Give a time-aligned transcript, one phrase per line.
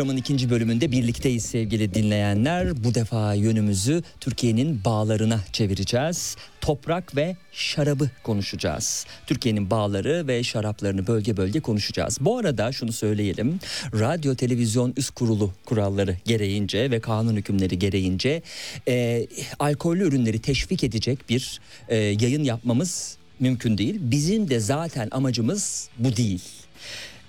[0.00, 2.84] Programın ikinci bölümünde birlikteyiz sevgili dinleyenler.
[2.84, 6.36] Bu defa yönümüzü Türkiye'nin bağlarına çevireceğiz.
[6.60, 9.06] Toprak ve şarabı konuşacağız.
[9.26, 12.18] Türkiye'nin bağları ve şaraplarını bölge bölge konuşacağız.
[12.20, 13.60] Bu arada şunu söyleyelim.
[13.94, 18.42] Radyo Televizyon Üst Kurulu kuralları gereğince ve kanun hükümleri gereğince
[18.88, 19.26] e,
[19.58, 23.96] alkollü ürünleri teşvik edecek bir e, yayın yapmamız mümkün değil.
[24.00, 26.59] Bizim de zaten amacımız bu değil.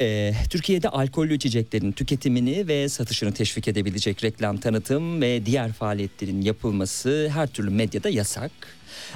[0.02, 7.30] Ee, Türkiye'de alkollü içeceklerin tüketimini ve satışını teşvik edebilecek reklam tanıtım ve diğer faaliyetlerin yapılması
[7.34, 8.52] her türlü medyada yasak.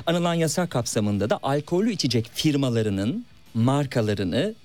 [0.06, 4.56] Anılan yasak kapsamında da alkollü içecek firmalarının markalarını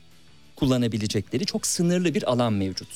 [0.57, 2.89] kullanabilecekleri çok sınırlı bir alan mevcut.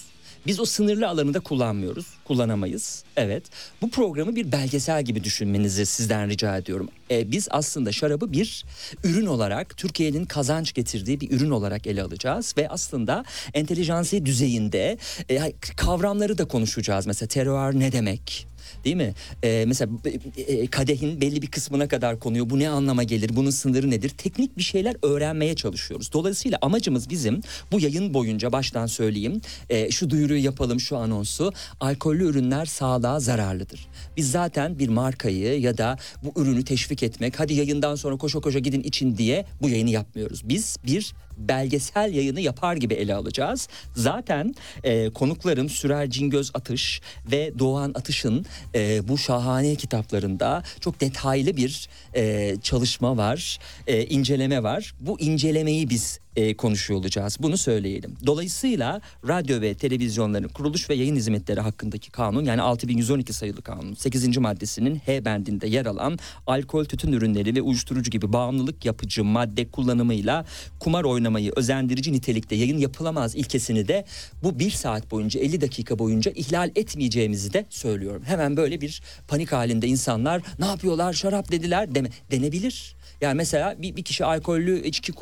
[0.47, 3.05] Biz o sınırlı alanı da kullanmıyoruz, kullanamayız.
[3.17, 3.45] Evet.
[3.83, 6.89] Bu programı bir belgesel gibi düşünmenizi sizden rica ediyorum.
[7.11, 8.65] Ee, biz aslında şarabı bir
[9.05, 13.25] ürün olarak, Türkiye'nin kazanç getirdiği bir ürün olarak ele alacağız ve aslında
[13.55, 14.99] entelijansi düzeyinde
[15.29, 17.07] e, kavramları da konuşacağız.
[17.07, 18.54] Mesela terroir ne demek?
[18.85, 19.15] Değil mi?
[19.43, 19.93] Ee, mesela
[20.37, 22.51] e, kadehin belli bir kısmına kadar konuyor.
[22.51, 23.31] Bu ne anlama gelir?
[23.37, 24.09] Bunun sınırı nedir?
[24.09, 26.13] Teknik bir şeyler öğrenmeye çalışıyoruz.
[26.13, 27.41] Dolayısıyla amacımız bizim
[27.73, 29.41] bu yayın boyunca baştan söyleyeyim.
[29.71, 31.53] E, şu duyuruyu yapalım, şu anonsu.
[31.81, 33.89] Alkollü ürünler sağlığa zararlıdır.
[34.17, 38.59] Biz zaten bir markayı ya da bu ürünü teşvik etmek, hadi yayından sonra koşa koşa
[38.59, 40.49] gidin için diye bu yayını yapmıyoruz.
[40.49, 43.69] Biz bir belgesel yayını yapar gibi ele alacağız.
[43.95, 44.55] Zaten
[44.85, 47.01] e, konuklarım Sürer Cingöz Atış
[47.31, 54.63] ve Doğan Atış'ın e, bu şahane kitaplarında çok detaylı bir e, çalışma var, e, inceleme
[54.63, 54.95] var.
[55.01, 57.37] Bu incelemeyi biz e, konuşuyor olacağız.
[57.41, 58.17] Bunu söyleyelim.
[58.27, 64.39] Dolayısıyla radyo ve televizyonların kuruluş ve yayın hizmetleri hakkındaki kanun yani 6112 sayılı kanun 8.
[64.39, 70.47] maddesinin H bendinde yer alan alkol, tütün ürünleri ve uyuşturucu gibi bağımlılık yapıcı madde kullanımıyla
[70.81, 74.05] kumar oynamayı özendirici nitelikte yayın yapılamaz ilkesini de
[74.43, 78.23] bu bir saat boyunca 50 dakika boyunca ihlal etmeyeceğimizi de söylüyorum.
[78.27, 82.97] Hemen böyle bir panik halinde insanlar ne yapıyorlar şarap dediler deme, denebilir.
[83.21, 85.13] Yani mesela bir, bir kişi alkollü içki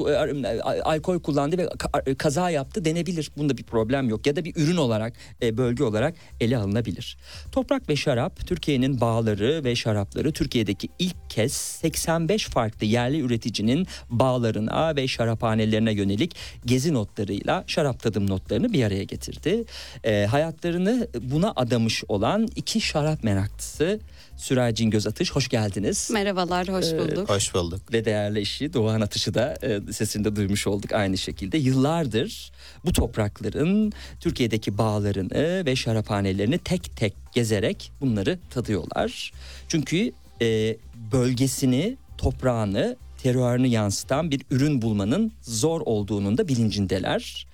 [0.84, 1.68] alkol kullandı ve
[2.14, 3.30] kaza yaptı denebilir.
[3.36, 4.26] Bunda bir problem yok.
[4.26, 5.12] Ya da bir ürün olarak
[5.42, 7.16] e, bölge olarak ele alınabilir.
[7.52, 14.96] Toprak ve şarap Türkiye'nin bağları ve şarapları Türkiye'deki ilk kez 85 farklı yerli üreticinin bağlarına
[14.96, 16.36] ve şaraphanelerine yönelik
[16.66, 19.64] gezi notlarıyla şarap tadım notlarını bir araya getirdi.
[20.04, 24.00] E, hayatlarını buna adamış olan iki şarap meraklısı
[24.36, 26.10] Süray Cingöz Atış hoş geldiniz.
[26.12, 27.30] Merhabalar, hoş bulduk.
[27.30, 27.91] Ee, hoş bulduk.
[27.92, 31.58] Ve değerli eşi Doğan Atış'ı da e, sesinde duymuş olduk aynı şekilde.
[31.58, 32.52] Yıllardır
[32.84, 39.32] bu toprakların Türkiye'deki bağlarını ve şaraphanelerini tek tek gezerek bunları tadıyorlar.
[39.68, 40.12] Çünkü
[40.42, 40.76] e,
[41.12, 47.46] bölgesini, toprağını, terörünü yansıtan bir ürün bulmanın zor olduğunun da bilincindeler.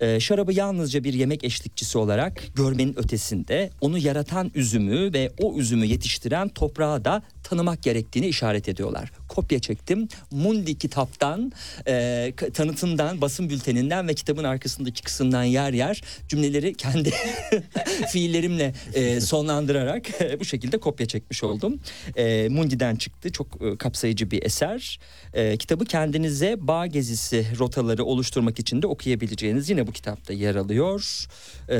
[0.00, 5.86] Ee, şarabı yalnızca bir yemek eşlikçisi olarak görmenin ötesinde onu yaratan üzümü ve o üzümü
[5.86, 9.12] yetiştiren toprağı da tanımak gerektiğini işaret ediyorlar.
[9.28, 10.08] Kopya çektim.
[10.30, 11.52] Mundi kitaptan,
[11.86, 17.12] e, tanıtımdan, basın bülteninden ve kitabın arkasındaki kısımdan yer yer cümleleri kendi
[18.12, 21.80] fiillerimle e, sonlandırarak e, bu şekilde kopya çekmiş oldum.
[22.16, 23.32] E, Mundi'den çıktı.
[23.32, 25.00] Çok e, kapsayıcı bir eser.
[25.32, 31.26] E, kitabı kendinize bağ gezisi rotaları oluşturmak için de okuyabileceğiniz yine bu kitapta yer alıyor.
[31.68, 31.78] E,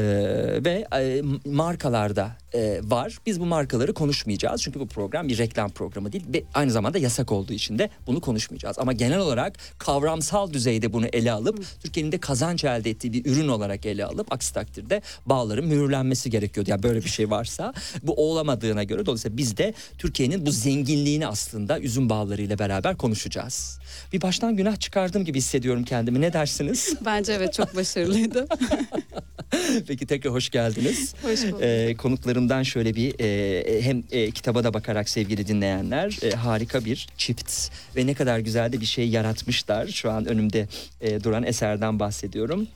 [0.64, 3.18] ve e, markalarda e, var.
[3.26, 4.62] Biz bu markaları konuşmayacağız.
[4.62, 8.20] Çünkü bu program bir reklam programı değil ve aynı zamanda yasak olduğu için de bunu
[8.20, 8.78] konuşmayacağız.
[8.78, 13.48] Ama genel olarak kavramsal düzeyde bunu ele alıp Türkiye'nin de kazanç elde ettiği bir ürün
[13.48, 16.70] olarak ele alıp aksi takdirde bağların mühürlenmesi gerekiyordu.
[16.70, 21.80] Yani böyle bir şey varsa bu olamadığına göre dolayısıyla biz de Türkiye'nin bu zenginliğini aslında
[21.80, 23.78] üzüm bağlarıyla beraber konuşacağız.
[24.12, 26.20] Bir baştan günah çıkardım gibi hissediyorum kendimi.
[26.20, 26.94] Ne dersiniz?
[27.04, 28.46] Bence evet çok başarılıydı.
[29.86, 31.14] Peki tekrar hoş geldiniz.
[31.22, 31.62] Hoş bulduk.
[31.62, 37.06] Ee, konuklarımdan şöyle bir e, hem e, kitaba da bakarak sevgili dinleyenler e, harika bir
[37.16, 39.86] çift ve ne kadar güzel de bir şey yaratmışlar.
[39.86, 40.68] Şu an önümde
[41.00, 42.68] e, duran eserden bahsediyorum.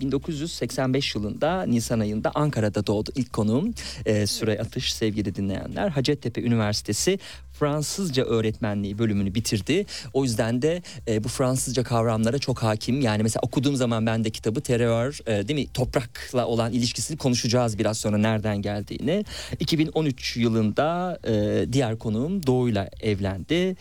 [0.00, 3.74] 1985 yılında Nisan ayında Ankara'da doğdu ilk konuğum
[4.06, 5.88] e, Süre Atış sevgili dinleyenler.
[5.88, 7.18] Hacettepe Üniversitesi
[7.52, 9.86] Fransızca öğretmenliği bölümünü bitirdi.
[10.12, 13.00] O yüzden de e, bu Fransızca kavramlara çok hakim.
[13.00, 17.78] Yani mesela okuduğum zaman ben de kitabı terör e, değil mi toprakla olan ilişkisini konuşacağız
[17.78, 19.24] biraz sonra nereden geldiğini.
[19.60, 23.76] 2013 yılında e, diğer konuğum Doğu'yla evlendi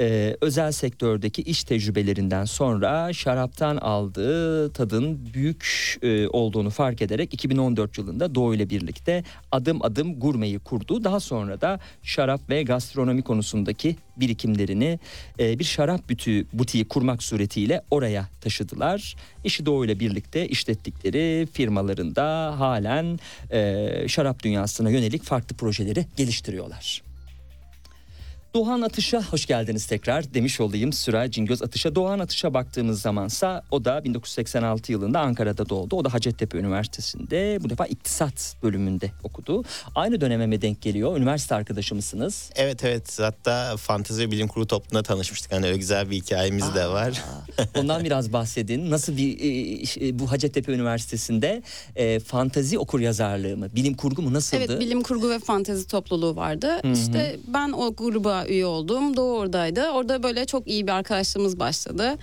[0.00, 7.98] e, özel sektördeki iş tecrübelerinden sonra şaraptan aldığı tadın büyük e, olduğunu fark ederek 2014
[7.98, 11.04] yılında Doğu ile birlikte adım adım gurmeyi kurdu.
[11.04, 14.98] Daha sonra da şarap ve gastronomi konusundaki birikimlerini
[15.38, 19.16] e, bir şarap bütü butiği kurmak suretiyle oraya taşıdılar.
[19.44, 23.18] İşi Doğu ile birlikte işlettikleri firmalarında halen
[23.50, 27.09] e, şarap dünyasına yönelik farklı projeleri geliştiriyorlar.
[28.54, 31.94] Doğan Atış'a hoş geldiniz tekrar demiş olayım Süray Cingöz Atış'a.
[31.94, 35.96] Doğan Atış'a baktığımız zamansa o da 1986 yılında Ankara'da doğdu.
[35.96, 39.64] O da Hacettepe Üniversitesi'nde bu defa iktisat bölümünde okudu.
[39.94, 41.16] Aynı döneme mi denk geliyor?
[41.16, 42.50] Üniversite arkadaşı mısınız?
[42.54, 45.52] Evet evet hatta fantezi bilim kurulu topluluğunda tanışmıştık.
[45.52, 47.22] Hani öyle güzel bir hikayemiz Aa, de var.
[47.78, 48.90] Ondan biraz bahsedin.
[48.90, 51.62] Nasıl bir e, e, bu Hacettepe Üniversitesi'nde
[51.96, 53.68] e, fantazi okur yazarlığı mı?
[53.74, 54.64] Bilim kurgu mu nasıldı?
[54.68, 56.68] Evet bilim kurgu ve fantezi topluluğu vardı.
[56.82, 56.92] Hı-hı.
[56.92, 59.16] İşte ben o gruba üye oldum.
[59.16, 59.88] Doğu oradaydı.
[59.90, 62.18] Orada böyle çok iyi bir arkadaşlığımız başladı.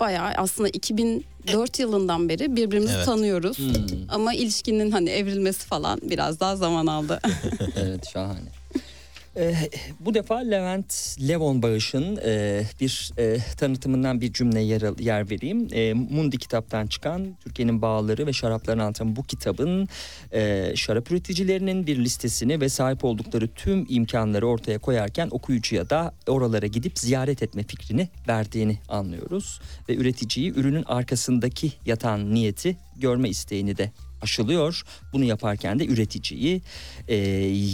[0.00, 3.04] bayağı aslında 2004 yılından beri birbirimizi Evet.
[3.06, 3.58] tanıyoruz.
[3.58, 3.74] Hmm.
[4.08, 7.20] Ama ilişkinin hani evrilmesi falan biraz daha zaman aldı.
[7.76, 8.63] Evet şahane.
[9.36, 9.54] Ee,
[10.00, 15.68] bu defa Levent Levon Bağış'ın e, bir e, tanıtımından bir cümle yer, yer vereyim.
[15.72, 19.88] E, Mundi kitaptan çıkan Türkiye'nin bağları ve şaraplarını anlatan bu kitabın
[20.32, 26.66] e, şarap üreticilerinin bir listesini ve sahip oldukları tüm imkanları ortaya koyarken okuyucuya da oralara
[26.66, 29.60] gidip ziyaret etme fikrini verdiğini anlıyoruz.
[29.88, 33.90] Ve üreticiyi ürünün arkasındaki yatan niyeti görme isteğini de
[34.24, 34.82] aşılıyor.
[35.12, 36.62] Bunu yaparken de üreticiyi
[37.08, 37.16] e,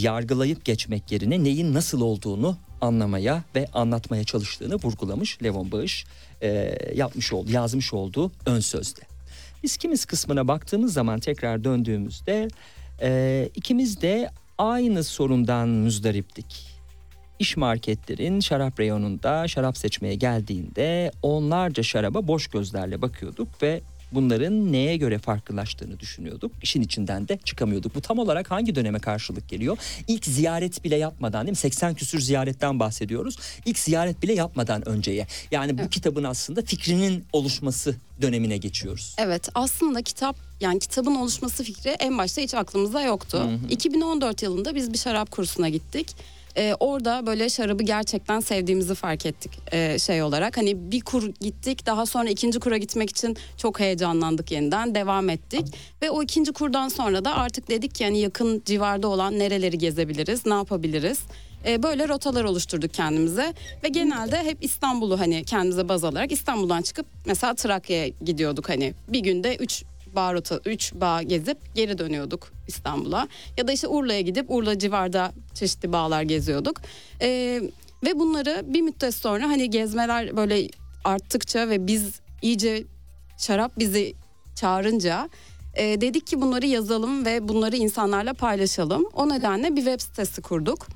[0.01, 6.05] yargılayıp geçmek yerine neyin nasıl olduğunu anlamaya ve anlatmaya çalıştığını vurgulamış Levon Bağış
[6.41, 9.01] e, yapmış oldu, yazmış olduğu ön sözde.
[9.63, 12.47] Biz kimiz kısmına baktığımız zaman tekrar döndüğümüzde
[13.01, 16.71] e, ikimiz de aynı sorundan müzdariptik.
[17.39, 23.81] İş marketlerin şarap reyonunda şarap seçmeye geldiğinde onlarca şaraba boş gözlerle bakıyorduk ve
[24.11, 26.51] bunların neye göre farklılaştığını düşünüyorduk.
[26.63, 27.95] İşin içinden de çıkamıyorduk.
[27.95, 29.77] Bu tam olarak hangi döneme karşılık geliyor?
[30.07, 31.55] İlk ziyaret bile yapmadan değil mi?
[31.55, 33.37] 80 küsür ziyaretten bahsediyoruz.
[33.65, 35.27] İlk ziyaret bile yapmadan önceye.
[35.51, 39.15] Yani bu kitabın aslında fikrinin oluşması dönemine geçiyoruz.
[39.17, 43.49] Evet aslında kitap yani kitabın oluşması fikri en başta hiç aklımızda yoktu.
[43.69, 46.15] 2014 yılında biz bir şarap kursuna gittik.
[46.57, 50.57] Ee, orada böyle şarabı gerçekten sevdiğimizi fark ettik ee, şey olarak.
[50.57, 55.65] Hani bir kur gittik daha sonra ikinci kura gitmek için çok heyecanlandık yeniden devam ettik.
[56.01, 60.45] Ve o ikinci kurdan sonra da artık dedik ki yani yakın civarda olan nereleri gezebiliriz
[60.45, 61.19] ne yapabiliriz.
[61.65, 63.53] Ee, böyle rotalar oluşturduk kendimize
[63.83, 69.19] ve genelde hep İstanbul'u hani kendimize baz alarak İstanbul'dan çıkıp mesela Trakya'ya gidiyorduk hani bir
[69.19, 69.83] günde 3
[70.15, 73.27] bağ rota 3 bağ gezip geri dönüyorduk İstanbul'a
[73.57, 76.81] ya da işte Urla'ya gidip Urla civarda çeşitli bağlar geziyorduk.
[77.21, 77.61] Ee,
[78.03, 80.67] ve bunları bir müddet sonra hani gezmeler böyle
[81.03, 82.83] arttıkça ve biz iyice
[83.37, 84.13] şarap bizi
[84.55, 85.29] çağırınca
[85.73, 89.05] e, dedik ki bunları yazalım ve bunları insanlarla paylaşalım.
[89.13, 90.87] O nedenle bir web sitesi kurduk.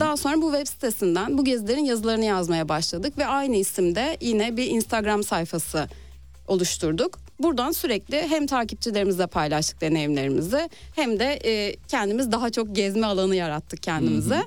[0.00, 4.66] Daha sonra bu web sitesinden bu gezilerin yazılarını yazmaya başladık ve aynı isimde yine bir
[4.66, 5.88] Instagram sayfası
[6.46, 7.18] oluşturduk.
[7.40, 13.82] Buradan sürekli hem takipçilerimizle paylaştık deneyimlerimizi hem de e, kendimiz daha çok gezme alanı yarattık
[13.82, 14.42] kendimize.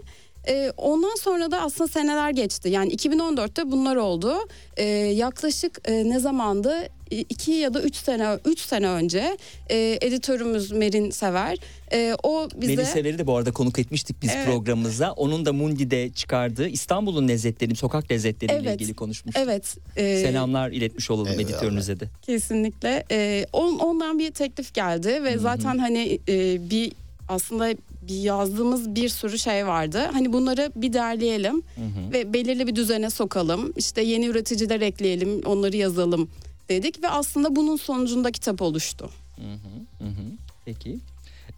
[0.47, 2.69] E, ondan sonra da aslında seneler geçti.
[2.69, 4.33] Yani 2014'te bunlar oldu.
[4.77, 4.83] E,
[5.25, 6.73] yaklaşık e, ne zamandı?
[7.11, 9.37] E, iki ya da üç sene üç sene önce
[9.69, 11.57] e, editörümüz Merin Sever
[11.93, 14.45] e, o bize Melih Sever'i de bu arada konuk etmiştik biz Evet.
[14.47, 15.11] programımıza.
[15.11, 18.81] Onun da Mundi'de çıkardığı İstanbul'un lezzetleri, sokak lezzetleriyle Evet.
[18.81, 19.43] ilgili konuşmuştuk.
[19.45, 21.43] evet e, Selamlar iletmiş olalım Eyvallah.
[21.49, 22.05] editörünüze de.
[22.21, 23.03] Kesinlikle.
[23.11, 26.91] Ee, on- ondan bir teklif geldi ve zaten hani e, bir
[27.35, 27.73] aslında
[28.07, 30.09] bir yazdığımız bir sürü şey vardı.
[30.13, 31.63] Hani bunları bir derleyelim
[32.13, 33.73] ve belirli bir düzene sokalım.
[33.77, 36.29] İşte yeni üreticiler ekleyelim, onları yazalım
[36.69, 39.09] dedik ve aslında bunun sonucunda kitap oluştu.
[39.35, 40.11] Hı hı.
[40.65, 40.97] Peki.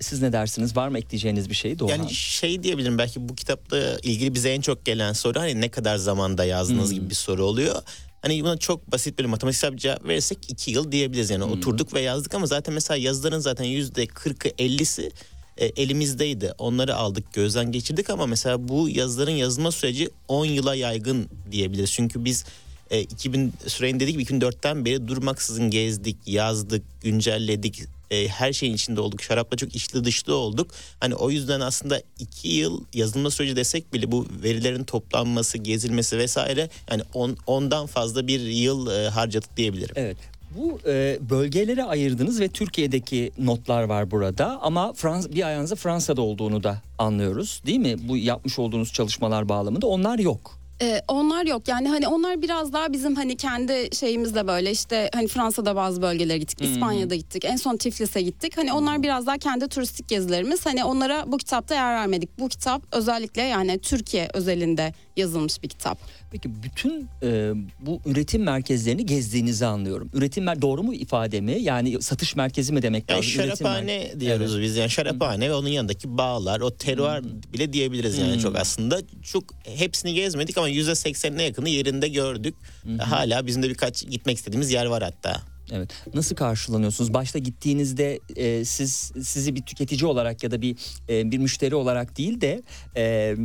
[0.02, 0.76] Siz ne dersiniz?
[0.76, 1.80] Var mı ekleyeceğiniz bir şey?
[1.80, 1.90] Doğan.
[1.90, 5.98] Yani şey diyebilirim belki bu kitapla ilgili bize en çok gelen soru hani ne kadar
[5.98, 6.96] zamanda yazdınız Hmm.
[6.96, 7.82] gibi bir soru oluyor.
[8.22, 11.52] Hani buna çok basit bir matematiksel bir cevap verirsek iki yıl diyebiliriz yani Hmm.
[11.52, 15.12] oturduk ve yazdık ama zaten mesela yazıların zaten yüzde kırkı ellisi
[15.58, 16.52] e, elimizdeydi.
[16.58, 21.92] Onları aldık gözden geçirdik ama mesela bu yazıların yazılma süreci 10 yıla yaygın diyebiliriz.
[21.92, 22.46] Çünkü biz
[22.92, 27.82] e, 2000 süreyin dedik 2004'ten beri durmaksızın gezdik, yazdık, güncelledik.
[28.12, 29.22] E, her şeyin içinde olduk.
[29.22, 30.72] Şarapla çok içli dışlı olduk.
[31.00, 36.70] Hani o yüzden aslında iki yıl yazılma süreci desek bile bu verilerin toplanması, gezilmesi vesaire
[36.92, 39.96] yani on, ondan fazla bir yıl e, harcadık diyebilirim.
[39.98, 40.18] Evet.
[40.58, 46.64] Bu e, bölgelere ayırdınız ve Türkiye'deki notlar var burada ama Frans bir ayağınızda Fransa'da olduğunu
[46.64, 47.96] da anlıyoruz değil mi?
[48.08, 50.64] Bu yapmış olduğunuz çalışmalar bağlamında onlar yok.
[50.82, 55.28] Ee, onlar yok yani hani onlar biraz daha bizim hani kendi şeyimizle böyle işte hani
[55.28, 58.58] Fransa'da bazı bölgelere gittik, İspanya'da gittik, en son Tiflis'e gittik.
[58.58, 60.66] Hani onlar biraz daha kendi turistik gezilerimiz.
[60.66, 62.40] Hani onlara bu kitapta yer vermedik.
[62.40, 65.98] Bu kitap özellikle yani Türkiye özelinde yazılmış bir kitap.
[66.34, 70.10] Peki bütün e, bu üretim merkezlerini gezdiğinizi anlıyorum.
[70.14, 71.58] Üretim mer- doğru mu ifade mi?
[71.62, 73.32] Yani satış merkezi mi demek Yani lazım?
[73.32, 77.24] Üretim şaraphane diyoruz biz yani şaraphane ve onun yanındaki bağlar o teruar
[77.54, 82.56] bile diyebiliriz yani çok aslında çok hepsini gezmedik ama yüzde seksenine yakını yerinde gördük.
[83.00, 85.42] Hala bizim de birkaç gitmek istediğimiz yer var hatta.
[85.76, 85.90] Evet.
[86.14, 87.14] Nasıl karşılanıyorsunuz?
[87.14, 90.76] Başta gittiğinizde e, siz sizi bir tüketici olarak ya da bir
[91.10, 92.62] e, bir müşteri olarak değil de
[92.96, 93.36] e,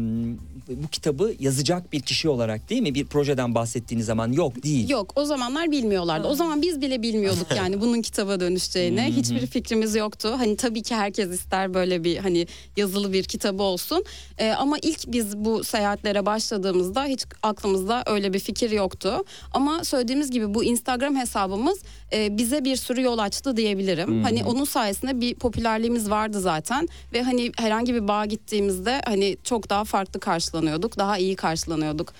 [0.68, 2.94] bu kitabı yazacak bir kişi olarak değil mi?
[2.94, 4.88] Bir projeden bahsettiğiniz zaman yok değil.
[4.88, 6.28] Yok o zamanlar bilmiyorlardı.
[6.28, 9.02] O zaman biz bile bilmiyorduk yani bunun kitaba dönüşeceğini.
[9.02, 10.34] Hiçbir fikrimiz yoktu.
[10.36, 14.04] Hani tabii ki herkes ister böyle bir hani yazılı bir kitabı olsun.
[14.38, 19.24] Ee, ama ilk biz bu seyahatlere başladığımızda hiç aklımızda öyle bir fikir yoktu.
[19.52, 21.78] Ama söylediğimiz gibi bu Instagram hesabımız
[22.10, 24.22] e, bize bir sürü yol açtı diyebilirim.
[24.22, 29.70] Hani onun sayesinde bir popülerliğimiz vardı zaten ve hani herhangi bir bağa gittiğimizde hani çok
[29.70, 30.98] daha farklı karşılanıyorduk.
[30.98, 32.12] Daha iyi karşılanıyorduk.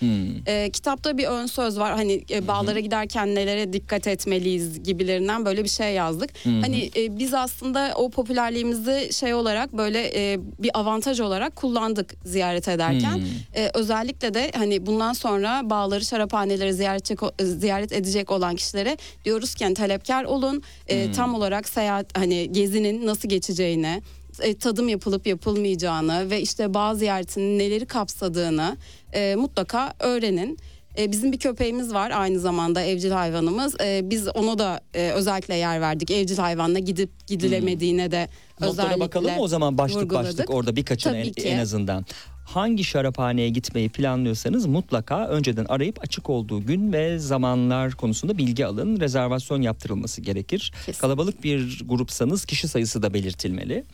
[0.47, 1.93] Ee, kitapta bir ön söz var.
[1.93, 6.31] Hani e, bağlara giderken nelere dikkat etmeliyiz gibilerinden böyle bir şey yazdık.
[6.45, 12.69] Hani e, biz aslında o popülerliğimizi şey olarak böyle e, bir avantaj olarak kullandık ziyaret
[12.69, 13.23] ederken.
[13.57, 19.65] E, özellikle de hani bundan sonra bağları şaraphaneleri ziyaret, ziyaret edecek olan kişilere diyoruz ki
[19.65, 20.63] hani talepkar olun.
[20.87, 24.03] E, Tam olarak seyahat hani gezinin nasıl geçeceğini
[24.43, 28.77] e, tadım yapılıp yapılmayacağını ve işte bağ ziyaretinin neleri kapsadığını
[29.13, 30.59] e, mutlaka öğrenin.
[30.99, 33.81] E, bizim bir köpeğimiz var aynı zamanda evcil hayvanımız.
[33.81, 36.11] E, biz ona da e, özellikle yer verdik.
[36.11, 38.29] Evcil hayvanla gidip gidilemediğine de
[38.61, 40.39] Notlara özellikle bakalım mı o zaman başlık vurguladık.
[40.39, 42.07] başlık orada birkaçını en, en azından.
[42.49, 49.01] Hangi şaraphaneye gitmeyi planlıyorsanız mutlaka önceden arayıp açık olduğu gün ve zamanlar konusunda bilgi alın.
[49.01, 50.73] Rezervasyon yaptırılması gerekir.
[50.87, 51.01] Kesin.
[51.01, 53.85] Kalabalık bir grupsanız kişi sayısı da belirtilmeli.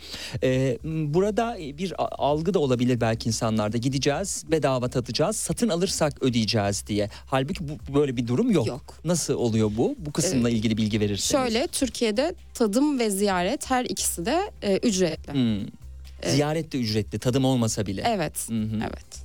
[0.43, 3.77] Ee, burada bir algı da olabilir belki insanlarda.
[3.77, 7.11] Gideceğiz, bedava tadacağız, satın alırsak ödeyeceğiz diye.
[7.27, 8.67] Halbuki bu böyle bir durum yok.
[8.67, 8.95] Yok.
[9.05, 9.97] Nasıl oluyor bu?
[9.99, 11.45] Bu kısımla ilgili bilgi verirseniz.
[11.45, 15.33] Şöyle Türkiye'de tadım ve ziyaret her ikisi de e, ücretli.
[15.33, 15.84] Hmm.
[16.31, 18.03] Ziyaret de ücretli, tadım olmasa bile.
[18.07, 18.49] Evet.
[18.49, 18.77] Hı hı.
[18.83, 19.25] Evet.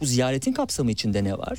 [0.00, 1.58] Bu ziyaretin kapsamı içinde ne var?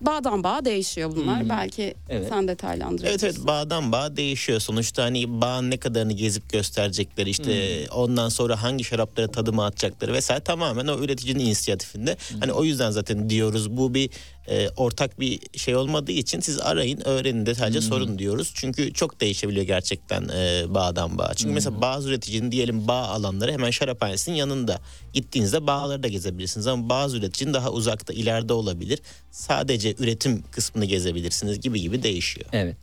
[0.00, 1.48] Bağdan bağa değişiyor bunlar.
[1.48, 2.28] Belki Evet.
[2.28, 3.26] sen detaylandırabilirsin.
[3.26, 4.60] Evet evet bağdan bağa değişiyor.
[4.60, 10.44] Sonuçta hani bağın ne kadarını gezip gösterecekleri işte ondan sonra hangi şarapları tadıma atacakları vesaire
[10.44, 12.16] tamamen o üreticinin inisiyatifinde.
[12.40, 14.10] Hani o yüzden zaten diyoruz bu bir
[14.48, 18.52] e, ortak bir şey olmadığı için siz arayın öğrenin detaylıca sorun diyoruz.
[18.54, 21.34] Çünkü çok değişebiliyor gerçekten e, bağdan bağa.
[21.34, 24.80] Çünkü mesela bazı üreticinin diyelim bağ alanları hemen şaraphanesinin yanında.
[25.12, 28.98] Gittiğinizde bağları da gezebilirsiniz ama bazı üreticinin daha uzakta ileride olabilir.
[29.30, 32.46] Sadece üretim kısmını gezebilirsiniz gibi gibi değişiyor.
[32.52, 32.76] Evet.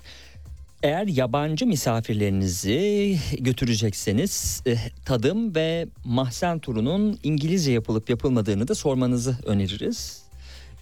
[0.83, 10.26] Eğer yabancı misafirlerinizi götürecekseniz eh, tadım ve mahzen turunun İngilizce yapılıp yapılmadığını da sormanızı öneririz.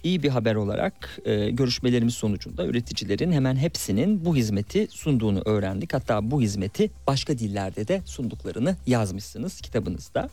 [0.06, 5.94] İyi bir haber olarak e, görüşmelerimiz sonucunda üreticilerin hemen hepsinin bu hizmeti sunduğunu öğrendik.
[5.94, 10.28] Hatta bu hizmeti başka dillerde de sunduklarını yazmışsınız kitabınızda.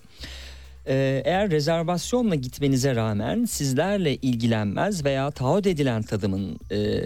[0.88, 7.02] Ee, eğer rezervasyonla gitmenize rağmen sizlerle ilgilenmez veya taahhüt edilen tadımın e,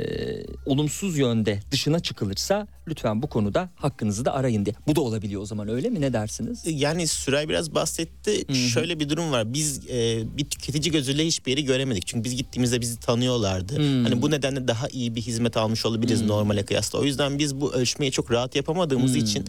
[0.66, 4.76] olumsuz yönde dışına çıkılırsa lütfen bu konuda hakkınızı da arayın diye.
[4.88, 6.64] Bu da olabiliyor o zaman öyle mi ne dersiniz?
[6.66, 8.54] Yani Süray biraz bahsetti.
[8.54, 9.54] Şöyle bir durum var.
[9.54, 12.08] Biz e, bir tüketici gözüyle hiçbir yeri göremedik.
[12.08, 13.76] Çünkü biz gittiğimizde bizi tanıyorlardı.
[14.04, 17.00] Hani bu nedenle daha iyi bir hizmet almış olabiliriz normale kıyasla.
[17.00, 19.46] O yüzden biz bu ölçmeyi çok rahat yapamadığımız için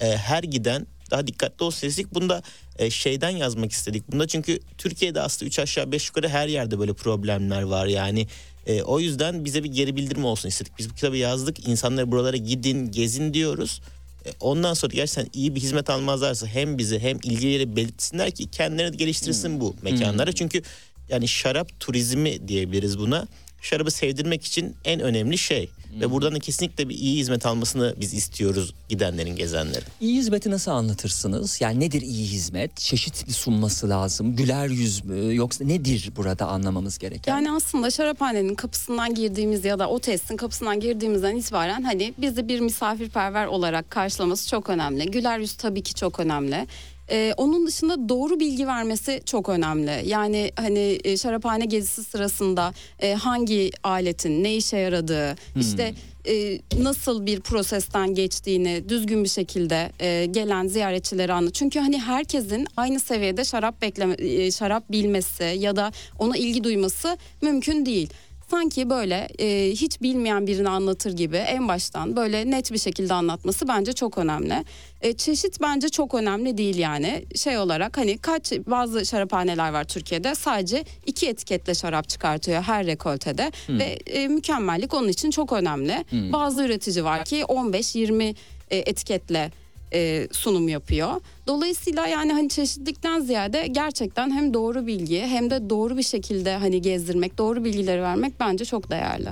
[0.00, 2.14] e, her giden daha dikkatli olsun istedik.
[2.14, 2.42] Bunda
[2.78, 4.12] e, şeyden yazmak istedik.
[4.12, 7.86] Bunda çünkü Türkiye'de aslında 3 aşağı 5 yukarı her yerde böyle problemler var.
[7.86, 8.26] Yani
[8.66, 10.72] e, o yüzden bize bir geri bildirim olsun istedik.
[10.78, 11.68] Biz bu kitabı yazdık.
[11.68, 13.80] İnsanlara buralara gidin, gezin diyoruz.
[14.26, 18.96] E, Ondan sonra gerçekten iyi bir hizmet almazlarsa hem bizi hem ilgileri belirtsinler ki kendilerini
[18.96, 20.32] geliştirsin bu mekanlara.
[20.32, 20.62] Çünkü
[21.08, 23.26] yani şarap turizmi diyebiliriz buna.
[23.66, 25.70] Şarabı sevdirmek için en önemli şey.
[26.00, 29.86] Ve buradan da kesinlikle bir iyi hizmet almasını biz istiyoruz gidenlerin, gezenlerin.
[30.00, 31.60] İyi hizmeti nasıl anlatırsınız?
[31.60, 32.76] Yani nedir iyi hizmet?
[32.76, 34.36] Çeşitli sunması lazım.
[34.36, 35.34] Güler yüz mü?
[35.34, 37.32] Yoksa nedir burada anlamamız gereken?
[37.32, 42.60] Yani aslında şaraphanenin kapısından girdiğimiz ya da o testin kapısından girdiğimizden itibaren hani bizi bir
[42.60, 45.10] misafirperver olarak karşılaması çok önemli.
[45.10, 46.66] Güler yüz tabii ki çok önemli.
[47.10, 50.08] Ee, onun dışında doğru bilgi vermesi çok önemli.
[50.08, 55.94] Yani hani e, şaraphane gezisi sırasında e, hangi aletin ne işe yaradığı, işte
[56.28, 61.54] e, nasıl bir prosesten geçtiğini düzgün bir şekilde e, gelen ziyaretçilere anlat.
[61.54, 67.18] Çünkü hani herkesin aynı seviyede şarap bekleme, e, şarap bilmesi ya da ona ilgi duyması
[67.42, 68.10] mümkün değil.
[68.50, 73.68] Sanki böyle e, hiç bilmeyen birini anlatır gibi en baştan böyle net bir şekilde anlatması
[73.68, 74.64] bence çok önemli.
[75.00, 80.34] E, çeşit bence çok önemli değil yani şey olarak hani kaç bazı şaraphaneler var Türkiye'de
[80.34, 86.04] sadece iki etiketle şarap çıkartıyor her rekoltede ve e, mükemmellik onun için çok önemli.
[86.32, 88.34] Bazı üretici var ki 15-20
[88.70, 89.50] e, etiketle
[89.96, 91.20] e, sunum yapıyor.
[91.46, 96.82] Dolayısıyla yani hani çeşitlilikten ziyade gerçekten hem doğru bilgi hem de doğru bir şekilde hani
[96.82, 99.28] gezdirmek, doğru bilgileri vermek bence çok değerli.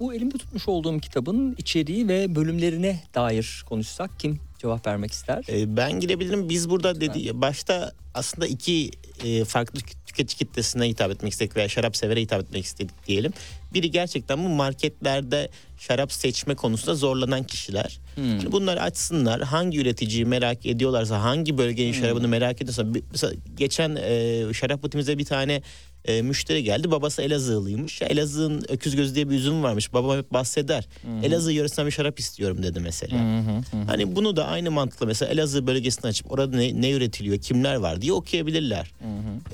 [0.00, 5.44] Bu elimde tutmuş olduğum kitabın içeriği ve bölümlerine dair konuşsak kim cevap vermek ister?
[5.48, 6.48] Ee, ben girebilirim.
[6.48, 8.90] Biz burada dedi başta aslında iki
[9.24, 13.32] e, farklı tüketici kitlesine hitap etmek istedik veya şarap severe hitap etmek istedik diyelim.
[13.74, 18.00] Biri gerçekten bu marketlerde şarap seçme konusunda zorlanan kişiler.
[18.14, 18.40] Hmm.
[18.40, 19.42] Şimdi bunları açsınlar.
[19.42, 22.00] Hangi üreticiyi merak ediyorlarsa, hangi bölgenin hmm.
[22.00, 22.84] şarabını merak ediyorsa.
[23.10, 25.62] Mesela geçen e, şarap butimizde bir tane
[26.04, 26.90] e, müşteri geldi.
[26.90, 28.02] Babası Elazığlıymış.
[28.02, 29.92] Elazığ'ın öküz gözü diye bir üzüm varmış.
[29.92, 30.88] Babam hep bahseder.
[31.02, 31.26] Hı-hı.
[31.26, 33.18] Elazığ yöresinden bir şarap istiyorum dedi mesela.
[33.18, 33.84] Hı-hı.
[33.86, 38.02] Hani bunu da aynı mantıkla mesela Elazığ bölgesini açıp orada ne, ne üretiliyor, kimler var
[38.02, 38.92] diye okuyabilirler.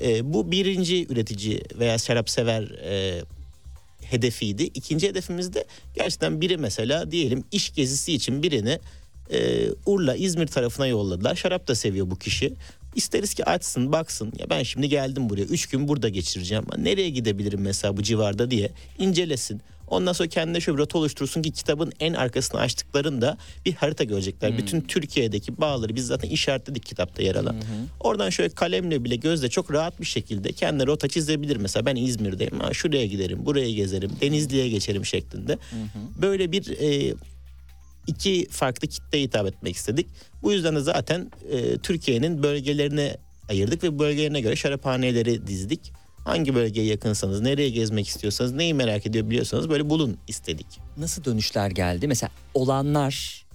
[0.01, 3.21] E, bu birinci üretici veya şarap sever e,
[4.01, 4.63] hedefiydi.
[4.63, 8.79] İkinci hedefimiz de gerçekten biri mesela diyelim iş gezisi için birini
[9.31, 11.35] e, Urla, İzmir tarafına yolladılar.
[11.35, 12.53] Şarap da seviyor bu kişi.
[12.95, 16.65] İsteriz ki açsın baksın ya ben şimdi geldim buraya 3 gün burada geçireceğim.
[16.77, 19.61] Nereye gidebilirim mesela bu civarda diye incelesin.
[19.89, 24.49] Ondan sonra kendine şöyle bir rota oluştursun ki kitabın en arkasını açtıklarında bir harita görecekler.
[24.49, 24.57] Hmm.
[24.57, 27.53] Bütün Türkiye'deki bağları biz zaten işaretledik kitapta yer alan.
[27.53, 27.61] Hmm.
[27.99, 31.57] Oradan şöyle kalemle bile gözle çok rahat bir şekilde kendi rota çizebilir.
[31.57, 32.59] Mesela ben İzmir'deyim.
[32.59, 35.53] Ha, şuraya giderim, buraya gezerim, Denizli'ye geçerim şeklinde.
[35.53, 36.21] Hmm.
[36.21, 37.15] Böyle bir e,
[38.09, 40.07] iki farklı kitleye hitap etmek istedik.
[40.43, 43.17] Bu yüzden de zaten e, Türkiye'nin bölgelerine
[43.49, 45.91] ayırdık ve bölgelerine göre şaraphaneleri dizdik.
[46.25, 50.67] Hangi bölgeye yakınsanız, nereye gezmek istiyorsanız, neyi merak ediyor biliyorsanız böyle bulun istedik.
[50.97, 52.07] Nasıl dönüşler geldi?
[52.07, 53.45] Mesela olanlar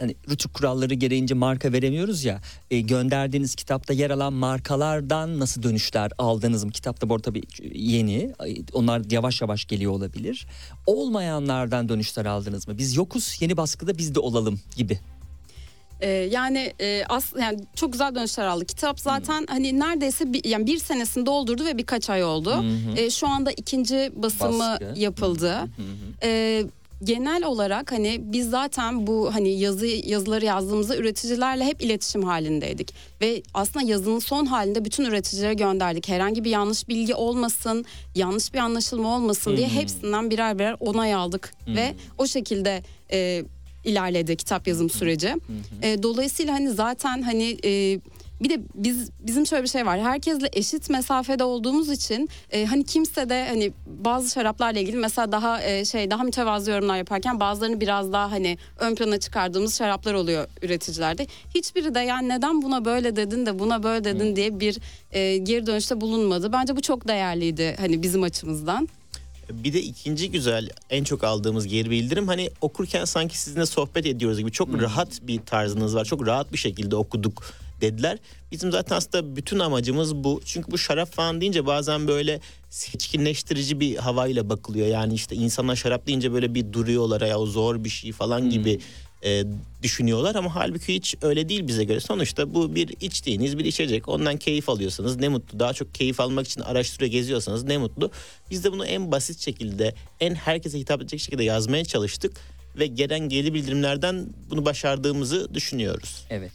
[0.00, 2.40] hani rütük kuralları gereğince marka veremiyoruz ya.
[2.70, 6.70] E, gönderdiğiniz kitapta yer alan markalardan nasıl dönüşler aldınız mı?
[6.70, 7.42] Kitapta bu arada tabii
[7.74, 8.32] yeni.
[8.72, 10.46] Onlar yavaş yavaş geliyor olabilir.
[10.86, 12.78] Olmayanlardan dönüşler aldınız mı?
[12.78, 14.98] Biz yokuz yeni baskıda biz de olalım gibi.
[16.00, 18.64] Ee, yani e, as yani çok güzel dönüşler aldı.
[18.64, 19.46] Kitap zaten hmm.
[19.48, 22.60] hani neredeyse bir, yani bir senesini doldurdu ve birkaç ay oldu.
[22.60, 22.96] Hmm.
[22.96, 24.92] E, şu anda ikinci basımı Baskı.
[24.96, 25.62] yapıldı.
[25.62, 25.84] Hmm.
[26.22, 26.62] E,
[27.04, 32.94] genel olarak hani biz zaten bu hani yazı yazıları yazdığımızda üreticilerle hep iletişim halindeydik.
[33.20, 36.08] Ve aslında yazının son halinde bütün üreticilere gönderdik.
[36.08, 37.84] Herhangi bir yanlış bilgi olmasın,
[38.14, 41.52] yanlış bir anlaşılma olmasın diye hepsinden birer birer onay aldık.
[41.68, 42.82] Ve o şekilde
[43.12, 43.44] e,
[43.84, 45.34] ilerledi kitap yazım süreci.
[45.82, 48.00] E, dolayısıyla hani zaten hani e,
[48.40, 50.00] bir de biz bizim şöyle bir şey var.
[50.00, 55.62] Herkesle eşit mesafede olduğumuz için e, hani kimse de hani bazı şaraplarla ilgili mesela daha
[55.62, 60.48] e, şey daha mütevazı yorumlar yaparken bazılarını biraz daha hani ön plana çıkardığımız şaraplar oluyor
[60.62, 61.26] üreticilerde.
[61.54, 64.78] Hiçbiri de yani neden buna böyle dedin de buna böyle dedin diye bir
[65.12, 66.52] e, geri dönüşte bulunmadı.
[66.52, 68.88] Bence bu çok değerliydi hani bizim açımızdan.
[69.52, 74.38] Bir de ikinci güzel en çok aldığımız geri bildirim hani okurken sanki sizinle sohbet ediyoruz
[74.38, 74.80] gibi çok hmm.
[74.80, 76.04] rahat bir tarzınız var.
[76.04, 77.42] Çok rahat bir şekilde okuduk
[77.80, 78.18] dediler.
[78.52, 80.40] Bizim zaten aslında bütün amacımız bu.
[80.44, 84.86] Çünkü bu şarap falan deyince bazen böyle seçkinleştirici bir havayla bakılıyor.
[84.86, 88.50] Yani işte insana şarap deyince böyle bir duruyorlar ya o zor bir şey falan hmm.
[88.50, 88.80] gibi
[89.24, 89.44] e,
[89.82, 92.00] düşünüyorlar ama halbuki hiç öyle değil bize göre.
[92.00, 94.08] Sonuçta bu bir içtiğiniz bir içecek.
[94.08, 95.60] Ondan keyif alıyorsanız ne mutlu.
[95.60, 98.10] Daha çok keyif almak için araştırıyor geziyorsanız ne mutlu.
[98.50, 102.36] Biz de bunu en basit şekilde, en herkese hitap edecek şekilde yazmaya çalıştık
[102.78, 106.26] ve gelen geri bildirimlerden bunu başardığımızı düşünüyoruz.
[106.30, 106.52] Evet.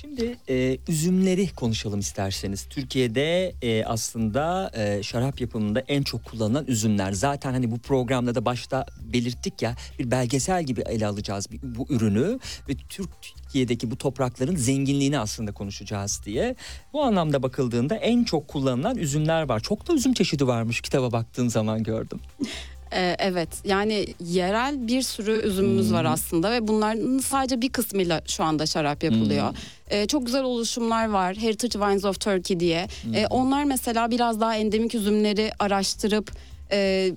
[0.00, 2.66] Şimdi e, üzümleri konuşalım isterseniz.
[2.70, 7.12] Türkiye'de e, aslında e, şarap yapımında en çok kullanılan üzümler.
[7.12, 12.38] Zaten hani bu programda da başta belirttik ya bir belgesel gibi ele alacağız bu ürünü
[12.68, 16.56] ve Türkiye'deki bu toprakların zenginliğini aslında konuşacağız diye.
[16.92, 19.60] Bu anlamda bakıldığında en çok kullanılan üzümler var.
[19.60, 22.20] Çok da üzüm çeşidi varmış kitaba baktığın zaman gördüm.
[22.92, 25.94] Ee, evet yani yerel bir sürü üzümümüz hmm.
[25.94, 29.48] var aslında ve bunların sadece bir kısmıyla şu anda şarap yapılıyor.
[29.48, 29.56] Hmm.
[29.90, 32.88] Ee, çok güzel oluşumlar var Heritage Wines of Turkey diye.
[33.02, 33.14] Hmm.
[33.14, 36.32] Ee, onlar mesela biraz daha endemik üzümleri araştırıp...
[36.72, 37.10] E,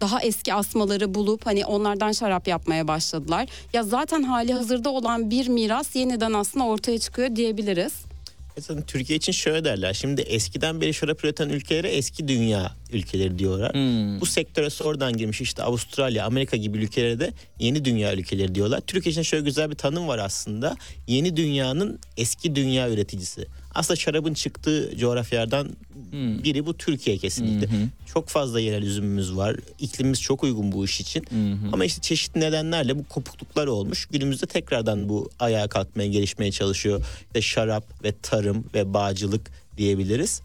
[0.00, 3.48] daha eski asmaları bulup hani onlardan şarap yapmaya başladılar.
[3.72, 7.92] Ya zaten hali hazırda olan bir miras yeniden aslında ortaya çıkıyor diyebiliriz.
[8.56, 9.92] Mesela Türkiye için şöyle derler.
[9.94, 13.74] Şimdi eskiden beri şarap üreten ülkelere eski dünya ülkeleri diyorlar.
[13.74, 14.20] Hmm.
[14.20, 18.80] Bu sektöre sonradan girmiş işte Avustralya, Amerika gibi ülkelere de yeni dünya ülkeleri diyorlar.
[18.80, 20.76] Türkiye için şöyle güzel bir tanım var aslında.
[21.06, 23.46] Yeni dünyanın eski dünya üreticisi.
[23.74, 25.68] Aslında şarabın çıktığı coğrafyalardan
[26.10, 26.42] hmm.
[26.42, 27.66] biri bu Türkiye kesinlikle.
[27.66, 27.88] Hmm.
[28.06, 29.56] Çok fazla yerel üzümümüz var.
[29.78, 31.24] İklimimiz çok uygun bu iş için.
[31.28, 31.74] Hmm.
[31.74, 34.06] Ama işte çeşitli nedenlerle bu kopukluklar olmuş.
[34.06, 37.04] Günümüzde tekrardan bu ayağa kalkmaya, gelişmeye çalışıyor.
[37.26, 40.42] İşte şarap ve tarım ve bağcılık diyebiliriz.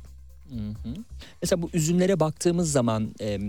[0.50, 0.94] Hı hı.
[1.42, 3.40] Mesela bu üzümlere baktığımız zaman e,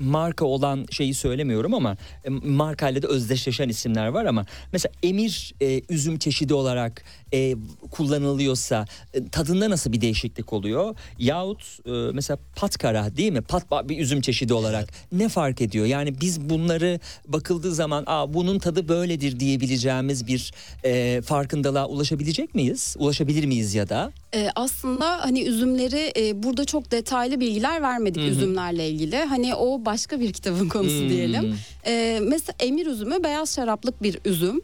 [0.00, 5.82] marka olan şeyi söylemiyorum ama e, markayla da özdeşleşen isimler var ama mesela Emir e,
[5.88, 7.54] üzüm çeşidi olarak e,
[7.90, 8.84] kullanılıyorsa
[9.14, 10.96] e, tadında nasıl bir değişiklik oluyor?
[11.18, 13.40] Yahut e, mesela patkara değil mi?
[13.40, 15.86] Pat bir üzüm çeşidi olarak ne fark ediyor?
[15.86, 20.52] Yani biz bunları bakıldığı zaman Aa, bunun tadı böyledir diyebileceğimiz bir
[20.84, 22.96] e, farkındalığa ulaşabilecek miyiz?
[22.98, 24.12] Ulaşabilir miyiz ya da?
[24.34, 29.16] Ee, aslında hani üzümleri e, burada çok detaylı bilgiler vermedik üzümlerle ilgili.
[29.16, 31.58] Hani o başka bir kitabın konusu diyelim.
[31.86, 34.60] Ee, mesela emir üzümü beyaz şaraplık bir üzüm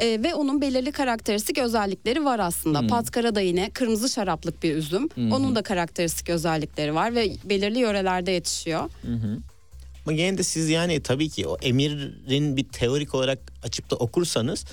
[0.00, 2.78] Ee, ve onun belirli karakteristik özellikleri var aslında.
[2.86, 5.08] Patkara da yine kırmızı şaraplık bir üzüm.
[5.32, 8.90] Onun da karakteristik özellikleri var ve belirli yörelerde yetişiyor.
[10.06, 14.64] Ama gene de siz yani tabii ki o emirin bir teorik olarak açıp da okursanız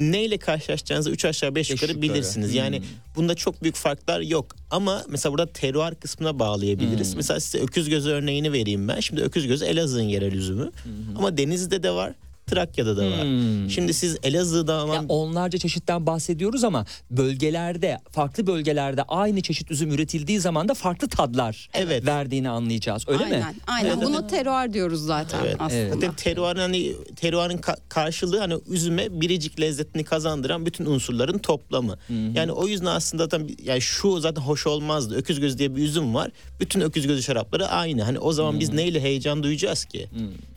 [0.00, 2.02] neyle karşılaşacağınızı 3 aşağı 5 Beş yukarı yukarı.
[2.14, 2.54] bilirsiniz.
[2.54, 2.82] Yani
[3.16, 4.56] bunda çok büyük farklar yok.
[4.70, 7.14] Ama mesela burada teruar kısmına bağlayabiliriz.
[7.14, 9.00] Mesela size öküz gözü örneğini vereyim ben.
[9.00, 10.70] Şimdi öküz gözü Elazığ'ın yerel üzümü.
[11.18, 12.12] Ama Denizli'de de var.
[12.56, 13.26] Trakya'da da var.
[13.70, 19.90] Şimdi siz Elazığ'da Ya ama onlarca çeşitten bahsediyoruz ama bölgelerde farklı bölgelerde aynı çeşit üzüm
[19.92, 22.06] üretildiği zaman da farklı tadlar Evet.
[22.06, 23.46] verdiğini anlayacağız öyle aynen, mi?
[23.66, 23.88] Aynen.
[23.88, 24.02] Evet.
[24.06, 25.56] Buna teruar diyoruz zaten Evet.
[25.58, 25.94] aslında.
[25.94, 31.98] Zaten teruarın hani teruarın ka- karşılığı hani üzüme biricik lezzetini kazandıran bütün unsurların toplamı.
[32.34, 35.14] Yani o yüzden aslında zaten yani şu zaten hoş olmazdı.
[35.16, 36.30] Öküz gözü diye bir üzüm var.
[36.60, 38.02] Bütün öküz gözü şarapları aynı.
[38.02, 40.06] Hani o zaman biz neyle heyecan duyacağız ki?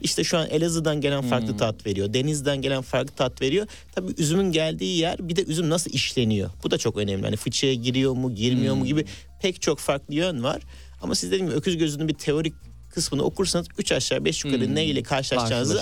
[0.02, 2.14] İşte şu an Elazığ'dan gelen farklı tat veriyor.
[2.14, 3.66] Deniz'den gelen farklı tat veriyor.
[3.94, 6.50] Tabii üzümün geldiği yer bir de üzüm nasıl işleniyor.
[6.64, 7.24] Bu da çok önemli.
[7.24, 9.04] Hani fıçıya giriyor mu, girmiyor mu gibi
[9.42, 10.62] pek çok farklı yön var.
[11.02, 12.54] Ama siz dediğim gibi öküz gözünün bir teorik
[12.94, 15.74] kısmını okursanız 3 aşağı 5 yukarı ne ile karşılaşacağınızı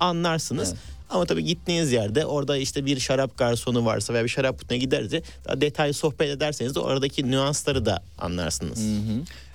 [0.00, 0.68] anlarsınız.
[0.68, 0.78] Evet.
[1.10, 5.22] Ama tabii gittiğiniz yerde orada işte bir şarap garsonu varsa veya bir şarap butuna giderse
[5.48, 8.80] daha detaylı sohbet ederseniz de oradaki nüansları da anlarsınız.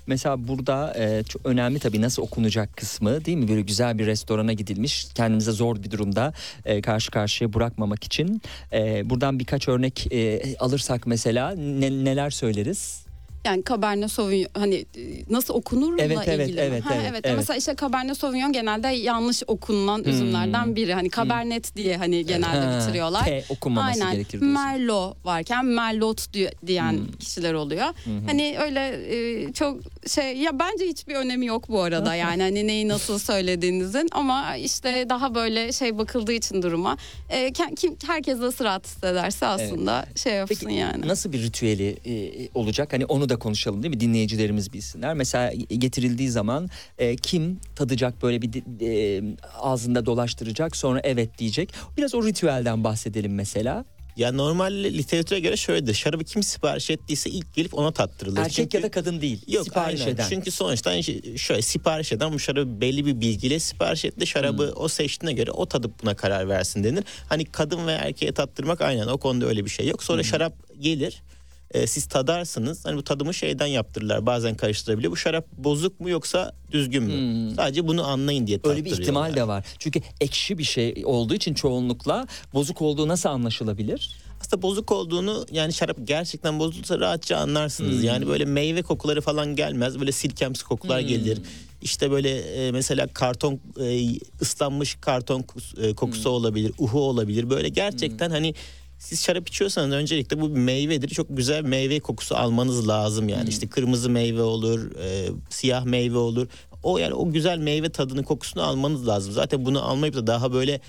[0.10, 3.48] Mesela burada e, çok önemli tabii nasıl okunacak kısmı değil mi?
[3.48, 6.34] Böyle güzel bir restorana gidilmiş kendimize zor bir durumda
[6.66, 8.42] e, karşı karşıya bırakmamak için.
[8.74, 13.09] E, buradan birkaç örnek e, alırsak mesela ne- neler söyleriz?
[13.46, 16.62] Yani Cabernet Sauvignon hani e, nasıl okunurla Evet, evet, ilgili.
[16.62, 16.68] mi?
[16.68, 17.22] evet, Ha, evet, evet.
[17.26, 17.38] evet.
[17.38, 20.94] Mesela işte Cabernet Sauvignon genelde yanlış okunulan üzümlerden biri.
[20.94, 23.26] Hani Cabernet diye hani genelde Ha, bitiriyorlar.
[23.26, 24.14] T okunmaması Aynen.
[24.14, 24.50] gerekir diyorsun.
[24.64, 27.86] Merlot varken Merlot diye- diyen kişiler oluyor.
[28.28, 28.80] Hani öyle
[29.16, 32.16] e, çok şey ya bence hiçbir önemi yok bu arada.
[32.20, 36.98] Yani hani neyi nasıl söylediğinizin ama işte daha böyle şey bakıldığı için duruma
[37.30, 41.08] e, kim herkes nasıl rahat hissederse aslında şey yapsın Peki yani.
[41.08, 42.94] nasıl bir ritüeli e, olacak?
[42.94, 44.00] Hani onu da konuşalım değil mi?
[44.00, 45.14] Dinleyicilerimiz bilsinler.
[45.14, 48.50] Mesela getirildiği zaman e, kim tadacak böyle bir
[48.82, 49.22] e,
[49.60, 51.70] ağzında dolaştıracak sonra evet diyecek.
[51.98, 53.86] Biraz o ritüelden bahsedelim mesela.
[54.18, 55.94] Ya normal literatüre göre şöyledir.
[55.94, 58.38] Şarabı kim sipariş ettiyse ilk gelip ona tattırılır.
[58.40, 59.42] Erkek Çünkü- ya da kadın değil.
[59.48, 60.14] Yok sipariş aynen.
[60.14, 60.26] eden.
[60.30, 61.02] Çünkü sonuçta
[61.38, 64.28] şöyle sipariş eden bu şarabı belli bir bilgiyle sipariş etti.
[64.28, 64.82] Şarabı Hmm.
[64.84, 67.04] o seçtiğine göre o tadıp buna karar versin denir.
[67.30, 70.00] Hani kadın ve erkeğe tattırmak aynen o konuda öyle bir şey yok.
[70.02, 70.06] Hmm.
[70.06, 71.22] Sonra şarap gelir.
[71.72, 72.86] E, siz tadarsınız.
[72.86, 74.26] Hani bu tadımı şeyden yaptırırlar.
[74.26, 75.12] Bazen karıştırabiliyor.
[75.12, 77.52] Bu şarap bozuk mu yoksa düzgün mü?
[77.56, 78.72] Sadece bunu anlayın diye Hmm.
[78.72, 79.66] Öyle bir ihtimal de var.
[79.80, 84.12] Çünkü ekşi bir şey olduğu için çoğunlukla bozuk olduğu nasıl anlaşılabilir?
[84.42, 87.98] Aslında bozuk olduğunu yani şarap gerçekten bozulsa rahatça anlarsınız.
[87.98, 88.04] Hmm.
[88.04, 90.00] Yani böyle meyve kokuları falan gelmez.
[90.00, 91.08] Böyle silkemsi kokular Hmm.
[91.08, 91.42] gelir.
[91.82, 94.08] İşte böyle e, mesela karton e,
[94.42, 95.46] ıslanmış karton
[95.82, 96.36] e, kokusu Hmm.
[96.36, 96.72] olabilir.
[96.78, 97.50] Uhu olabilir.
[97.50, 98.54] Böyle gerçekten hani
[99.00, 101.10] siz şarap içiyorsanız öncelikle bu meyvedir.
[101.10, 103.42] Çok güzel meyve kokusu almanız lazım yani.
[103.42, 103.50] Hmm.
[103.50, 106.48] İşte kırmızı meyve olur, e, siyah meyve olur.
[106.84, 109.34] O yani o güzel meyve tadını kokusunu almanız lazım.
[109.34, 110.82] Zaten bunu almayıp da daha böyle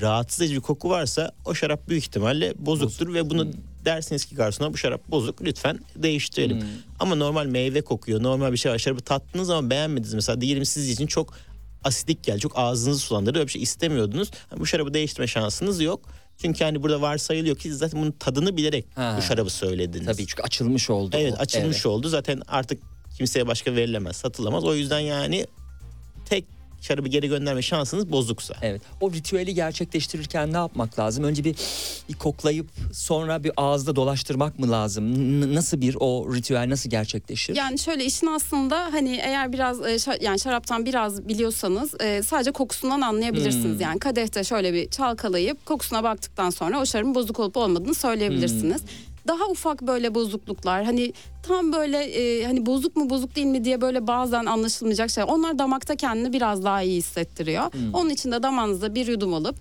[0.00, 3.46] rahatsız edici bir koku varsa o şarap büyük ihtimalle bozuktur ve bunu
[3.84, 6.64] dersiniz ki garsona bu şarap bozuk lütfen değiştirelim.
[7.00, 10.90] Ama normal meyve kokuyor normal bir şey var şarabı tattınız ama beğenmediniz mesela diyelim siz
[10.90, 11.34] için çok
[11.84, 14.30] asidik geldi çok ağzınızı sulandırdı öyle bir şey istemiyordunuz.
[14.50, 16.00] Hani bu şarabı değiştirme şansınız yok.
[16.42, 19.14] Çünkü hani burada varsayılıyor ki zaten bunun tadını bilerek Ha.
[19.18, 20.06] bu şarabı söylediniz.
[20.06, 21.16] Tabii çünkü açılmış oldu.
[21.18, 21.40] Evet o.
[21.40, 21.86] açılmış Evet.
[21.86, 22.82] oldu zaten artık
[23.16, 24.64] kimseye başka verilemez satılamaz.
[24.64, 25.46] O yüzden yani
[26.80, 28.54] şarabı geri gönderme şansınız bozuksa.
[28.62, 28.82] Evet.
[29.00, 31.24] O ritüeli gerçekleştirirken ne yapmak lazım?
[31.24, 31.54] Önce bir,
[32.08, 35.04] bir koklayıp sonra bir ağızda dolaştırmak mı lazım?
[35.40, 37.56] N- nasıl bir o ritüel nasıl gerçekleşir?
[37.56, 42.50] Yani şöyle işin aslında hani eğer biraz e, şa- yani şaraptan biraz biliyorsanız e, sadece
[42.50, 43.74] kokusundan anlayabilirsiniz.
[43.74, 43.80] Hmm.
[43.80, 48.80] Yani kadehte şöyle bir çalkalayıp kokusuna baktıktan sonra o şarabın bozuk olup olmadığını söyleyebilirsiniz.
[48.82, 48.88] Hmm.
[49.28, 51.12] Daha ufak böyle bozukluklar hani
[51.42, 55.28] tam böyle e, hani bozuk mu bozuk değil mi diye böyle bazen anlaşılmayacak şeyler.
[55.28, 57.72] Onlar damakta kendini biraz daha iyi hissettiriyor.
[57.72, 57.94] Hmm.
[57.94, 59.56] Onun için de damağınızda bir yudum alıp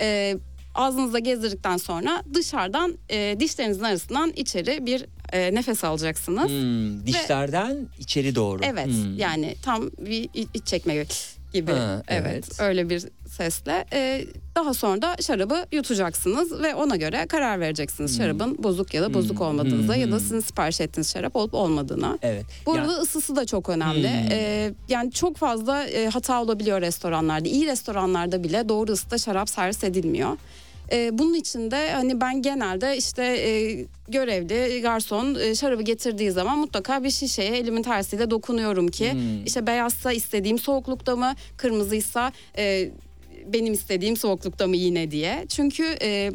[0.00, 0.36] e,
[0.74, 6.50] ağzınızda gezdirdikten sonra dışarıdan e, dişlerinizin arasından içeri bir e, nefes alacaksınız.
[6.50, 8.60] Hmm, dişlerden içeri doğru.
[8.64, 9.18] Evet Hmm.
[9.18, 11.06] yani tam bir iç çekme gibi.
[11.52, 11.72] gibi.
[11.72, 12.26] Ha, evet.
[12.32, 12.60] evet.
[12.60, 13.04] öyle bir
[13.50, 13.84] sesle.
[13.92, 14.24] Ee,
[14.56, 19.38] daha sonra da şarabı yutacaksınız ve ona göre karar vereceksiniz şarabın bozuk ya da bozuk
[19.40, 19.46] Hmm.
[19.46, 20.20] olmadığınıza ya da Hmm.
[20.20, 22.18] sizin sipariş ettiğiniz şarap olup olmadığına.
[22.22, 22.44] Evet.
[22.66, 24.08] Bu arada ısısı da çok önemli.
[24.10, 24.28] Hmm.
[24.32, 27.48] Ee, yani çok fazla e, hata olabiliyor restoranlarda.
[27.48, 30.36] İyi restoranlarda bile doğru ısıda şarap servis edilmiyor.
[30.92, 33.50] Ee, bunun için de hani ben genelde işte e,
[34.08, 39.44] görevli garson e, şarabı getirdiği zaman mutlaka bir şişeye elimin tersiyle dokunuyorum ki Hmm.
[39.46, 42.90] işte beyazsa istediğim soğuklukta mı, kırmızıysa e,
[43.46, 45.46] benim istediğim soğuklukta mı yine diye.
[45.48, 46.32] Çünkü e,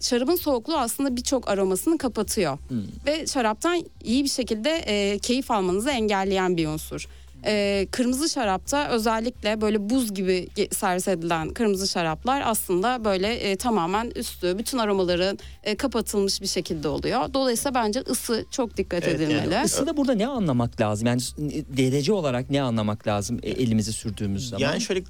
[0.00, 2.82] şarabın soğukluğu aslında birçok aromasını kapatıyor Hmm.
[3.06, 7.06] ve şaraptan iyi bir şekilde e, keyif almanızı engelleyen bir unsur.
[7.46, 14.12] E, kırmızı şarapta özellikle böyle buz gibi servis edilen kırmızı şaraplar aslında böyle e, tamamen
[14.16, 17.34] üstü bütün aromaların e, kapatılmış bir şekilde oluyor.
[17.34, 19.64] Dolayısıyla bence ısı çok dikkat Evet, yani edilmeli.
[19.64, 21.06] Isıda burada ne anlamak lazım?
[21.06, 21.20] Yani
[21.76, 24.62] derece olarak ne anlamak lazım e, elimizi sürdüğümüz zaman?
[24.62, 25.02] Yani şöyle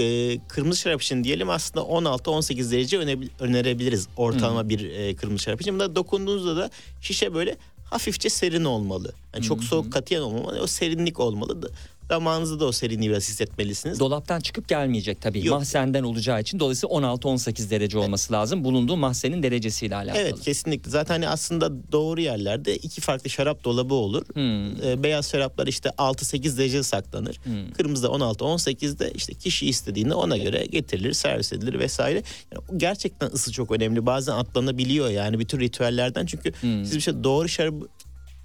[0.00, 5.60] e, kırmızı şarap için diyelim aslında 16-18 derece öne- önerebiliriz ortalama bir e, kırmızı şarap
[5.60, 5.74] için.
[5.74, 9.12] Bunda dokunduğunuzda da şişe böyle hafifçe serin olmalı.
[9.34, 10.60] Yani çok soğuk katiyen olmamalı.
[10.60, 11.70] O serinlik olmalı.
[12.10, 14.00] Da, damağınızda da o serinliği biraz hissetmelisiniz.
[14.00, 15.46] Dolaptan çıkıp gelmeyecek tabii.
[15.46, 15.58] Yok.
[15.58, 18.64] Mahzenden olacağı için dolayısıyla 16-18 derece olması lazım.
[18.64, 20.18] Bulunduğu mahzenin derecesiyle alakalı.
[20.22, 20.90] Evet kesinlikle.
[20.90, 24.22] Zaten hani aslında doğru yerlerde iki farklı şarap dolabı olur.
[24.34, 24.82] Hmm.
[24.86, 27.40] Ee, beyaz şaraplar işte 6-8 derece saklanır.
[27.44, 27.70] Hmm.
[27.72, 32.22] Kırmızı da 16-18'de işte kişi istediğinde ona göre getirilir, servis edilir vesaire.
[32.52, 34.06] Yani gerçekten ısı çok önemli.
[34.06, 36.26] Bazen atlanabiliyor yani bütün ritüellerden.
[36.26, 36.84] Çünkü Hmm.
[36.84, 37.86] siz bir şey doğru şarabı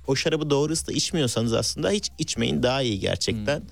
[0.08, 3.60] o şarabı doğru ısıda içmiyorsanız aslında hiç içmeyin daha iyi gerçekten.
[3.60, 3.68] Hmm.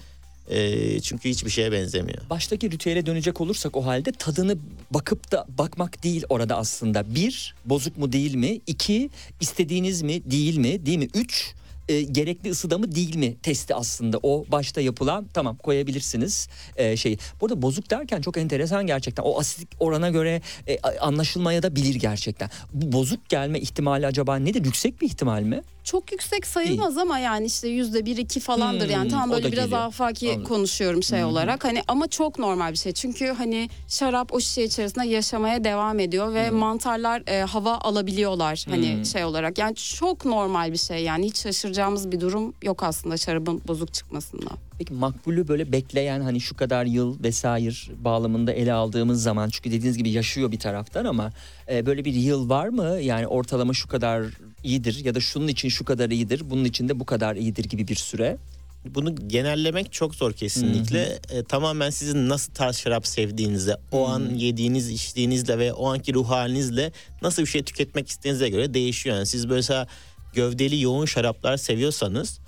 [0.49, 2.29] Ee, çünkü hiçbir şeye benzemiyor.
[2.29, 4.57] Baştaki ritüele dönecek olursak o halde tadını
[4.91, 7.15] bakıp da bakmak değil orada aslında.
[7.15, 8.59] Bir, bozuk mu değil mi?
[8.67, 9.09] İki,
[9.41, 10.85] istediğiniz mi değil mi?
[10.85, 11.07] Değil mi?
[11.13, 11.53] Üç,
[11.89, 17.17] e, gerekli ısıda mı değil mi testi aslında o başta yapılan tamam koyabilirsiniz e, şey.
[17.41, 22.49] Burada bozuk derken çok enteresan gerçekten o asitlik orana göre e, anlaşılmaya da bilir gerçekten.
[22.73, 24.65] Bu bozuk gelme ihtimali acaba nedir?
[24.65, 25.61] Yüksek bir ihtimal mi?
[25.83, 29.65] Çok yüksek sayılmaz ama yani işte yüzde bir iki falandır Hmm, yani tam böyle biraz
[29.65, 29.81] geliyor.
[29.81, 30.43] afaki Anladım.
[30.45, 35.07] konuşuyorum şey olarak hani ama çok normal bir şey çünkü hani şarap o şişe içerisinde
[35.07, 39.05] yaşamaya devam ediyor ve mantarlar e, hava alabiliyorlar hani Hmm.
[39.05, 43.61] şey olarak yani çok normal bir şey yani hiç şaşıracağımız bir durum yok aslında şarabın
[43.67, 44.49] bozuk çıkmasında.
[44.77, 49.97] Peki makbulü böyle bekleyen hani şu kadar yıl vesaire bağlamında ele aldığımız zaman çünkü dediğiniz
[49.97, 51.29] gibi yaşıyor bir taraftan ama
[51.71, 52.97] e, böyle bir yıl var mı?
[53.01, 54.25] Yani ortalama şu kadar
[54.63, 57.87] iyidir ya da şunun için şu kadar iyidir, bunun için de bu kadar iyidir gibi
[57.87, 58.37] bir süre.
[58.85, 61.19] Bunu genellemek çok zor kesinlikle.
[61.29, 66.29] E, tamamen sizin nasıl tarz şarap sevdiğinizle, o an yediğiniz, içtiğinizle ve o anki ruh
[66.29, 69.15] halinizle nasıl bir şey tüketmek istediğinize göre değişiyor.
[69.15, 69.87] Yani siz mesela
[70.33, 72.39] gövdeli yoğun şaraplar seviyorsanız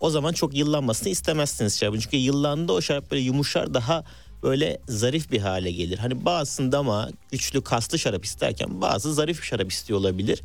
[0.00, 1.98] o zaman çok yıllanmasını istemezsiniz şarabın.
[1.98, 4.04] Çünkü yıllandı o şarap böyle yumuşar daha
[4.42, 5.98] böyle zarif bir hale gelir.
[5.98, 10.42] Hani bazısında ama güçlü kaslı şarap isterken bazı zarif şarap istiyor olabilir.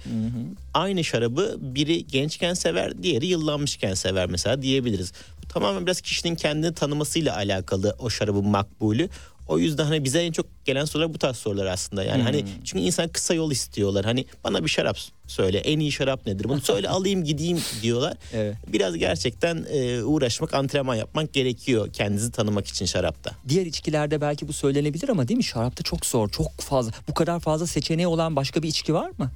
[0.74, 5.14] Aynı şarabı biri gençken sever, diğeri yıllanmışken sever mesela diyebiliriz.
[5.60, 9.10] Tamamen biraz kişinin kendini tanımasıyla alakalı o şarabın makbulü.
[9.48, 12.04] O yüzden hani bize en çok gelen sorular bu tarz sorular aslında.
[12.04, 14.06] Yani hani çünkü insan kısa yol istiyorlar.
[14.06, 15.58] Hani bana bir şarap söyle.
[15.58, 16.50] En iyi şarap nedir?
[16.50, 18.18] Bunu söyle alayım gideyim diyorlar.
[18.34, 18.56] Evet.
[18.68, 23.32] Biraz gerçekten e, uğraşmak, antrenman yapmak gerekiyor kendinizi tanımak için şarapta.
[23.50, 25.44] Diğer içkilerde belki bu söylenebilir ama değil mi?
[25.44, 26.92] Şarapta çok zor, çok fazla.
[27.08, 29.32] Bu kadar fazla seçeneği olan başka bir içki var mı?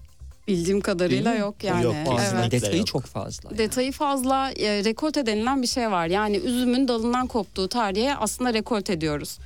[0.48, 1.42] Bildiğim kadarıyla Değil mi?
[1.42, 1.84] yok yani.
[1.84, 2.40] Yok, kesinlikle.
[2.42, 2.52] Evet.
[2.52, 2.88] detayı yok.
[2.88, 3.50] çok fazla.
[3.50, 3.58] yani.
[3.58, 6.08] Detayı fazla e, rekolte denilen bir şey var.
[6.08, 9.38] Yani üzümün dalından koptuğu tarihe aslında rekolte diyoruz.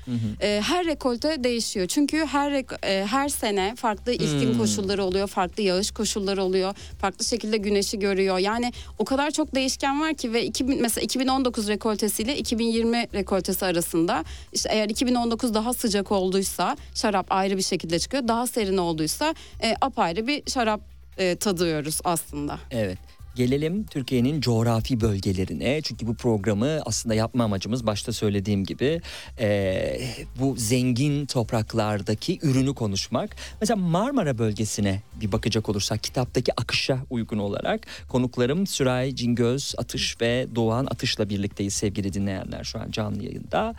[0.41, 1.87] E, her rekolte değişiyor.
[1.87, 4.57] Çünkü her rek- e, her sene farklı iklim Hmm.
[4.59, 8.37] koşulları oluyor, farklı yağış koşulları oluyor, farklı şekilde güneşi görüyor.
[8.37, 14.23] Yani o kadar çok değişken var ki ve 2000 mesela 2019 rekoltesiyle 2020 rekoltesi arasında
[14.53, 18.27] işte eğer 2019 daha sıcak olduysa şarap ayrı bir şekilde çıkıyor.
[18.27, 20.81] Daha serin olduysa e, apayrı bir şarap
[21.17, 22.59] e, tadıyoruz aslında.
[22.71, 22.97] Evet.
[23.35, 25.81] Gelelim Türkiye'nin coğrafi bölgelerine.
[25.81, 29.01] Çünkü bu programı aslında yapma amacımız başta söylediğim gibi
[29.39, 30.01] eee,
[30.39, 33.35] bu zengin topraklardaki ürünü konuşmak.
[33.61, 40.47] Mesela Marmara bölgesine bir bakacak olursak kitaptaki akışa uygun olarak konuklarım Süray Cingöz Atış ve
[40.55, 43.75] Doğan Atış'la birlikteyiz sevgili dinleyenler şu an canlı yayında.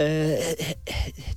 [0.00, 0.40] Ee,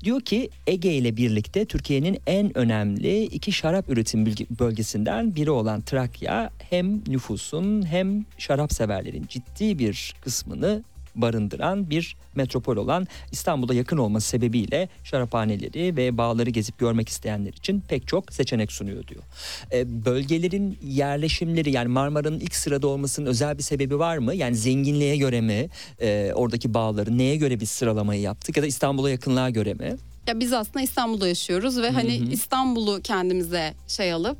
[0.04, 5.82] diyor ki Ege ile birlikte Türkiye'nin en önemli iki şarap üretim bölge- bölgesinden biri olan
[5.82, 10.84] Trakya hem nüfusun hem şarap severlerin ciddi bir kısmını
[11.16, 17.82] barındıran bir metropol olan İstanbul'a yakın olması sebebiyle şaraphaneleri ve bağları gezip görmek isteyenler için
[17.82, 19.24] pek çok seçenek sunuyor diyor.
[19.72, 24.36] E, bölgelerin yerleşimleri yani Marmara'nın ilk sırada olmasının özel bir sebebi var mı?
[24.36, 25.68] Yani zenginliğe göre mi?
[26.02, 29.96] E, oradaki bağları neye göre bir sıralamayı yaptık ya da İstanbul'a yakınlığa göre mi?
[30.28, 34.38] Ya biz aslında İstanbul'da yaşıyoruz ve hani İstanbul'u kendimize şey alıp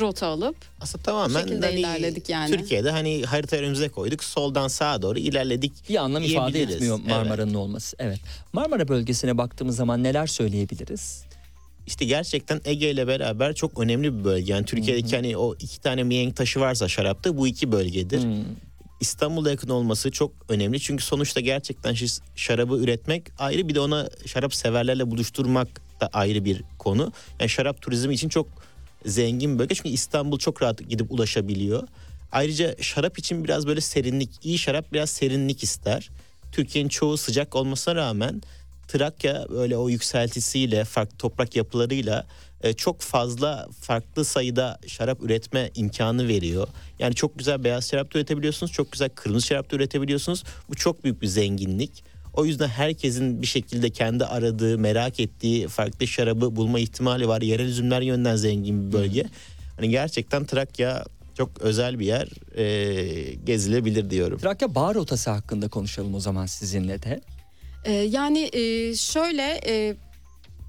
[0.00, 2.56] rota alıp Aslında tamamen şekilde hani ilerledik yani.
[2.56, 4.24] Türkiye'de hani harita önümüze koyduk.
[4.24, 5.72] Soldan sağa doğru ilerledik.
[5.88, 7.10] Bir anlam ifade etmiyor Evet.
[7.10, 7.96] Marmara'nın olması.
[7.98, 8.20] Evet.
[8.52, 11.24] Marmara bölgesine baktığımız zaman neler söyleyebiliriz?
[11.86, 14.52] İşte gerçekten Ege ile beraber çok önemli bir bölge.
[14.52, 18.22] Yani Türkiye'deki hani o iki tane mihenk taşı varsa şarapta bu iki bölgedir.
[18.22, 18.44] Hmm.
[19.00, 20.80] İstanbul'a yakın olması çok önemli.
[20.80, 21.96] Çünkü sonuçta gerçekten
[22.36, 25.68] şarabı üretmek ayrı bir de ona şarap severlerle buluşturmak
[26.00, 27.12] da ayrı bir konu.
[27.40, 28.46] Yani şarap turizmi için çok
[29.06, 29.74] zengin bölge.
[29.74, 31.88] Çünkü İstanbul çok rahat gidip ulaşabiliyor.
[32.32, 36.10] Ayrıca şarap için biraz böyle serinlik, iyi şarap biraz serinlik ister.
[36.52, 38.42] Türkiye'nin çoğu sıcak olmasına rağmen
[38.88, 42.26] Trakya böyle o yükseltisiyle, farklı toprak yapılarıyla
[42.62, 46.68] e, çok fazla farklı sayıda şarap üretme imkanı veriyor.
[46.98, 50.44] Yani çok güzel beyaz şarap da üretebiliyorsunuz, çok güzel kırmızı şarap da üretebiliyorsunuz.
[50.68, 52.04] Bu çok büyük bir zenginlik.
[52.34, 57.42] O yüzden herkesin bir şekilde kendi aradığı, merak ettiği farklı şarabı bulma ihtimali var.
[57.42, 59.24] Yerel üzümler yönden zengin bir bölge.
[59.76, 61.04] Hani gerçekten Trakya
[61.38, 62.28] çok özel bir yer.
[62.56, 64.38] E, gezilebilir diyorum.
[64.38, 67.20] Trakya bağ rotası hakkında konuşalım o zaman sizinle de.
[67.84, 69.96] Ee, yani e, şöyle e,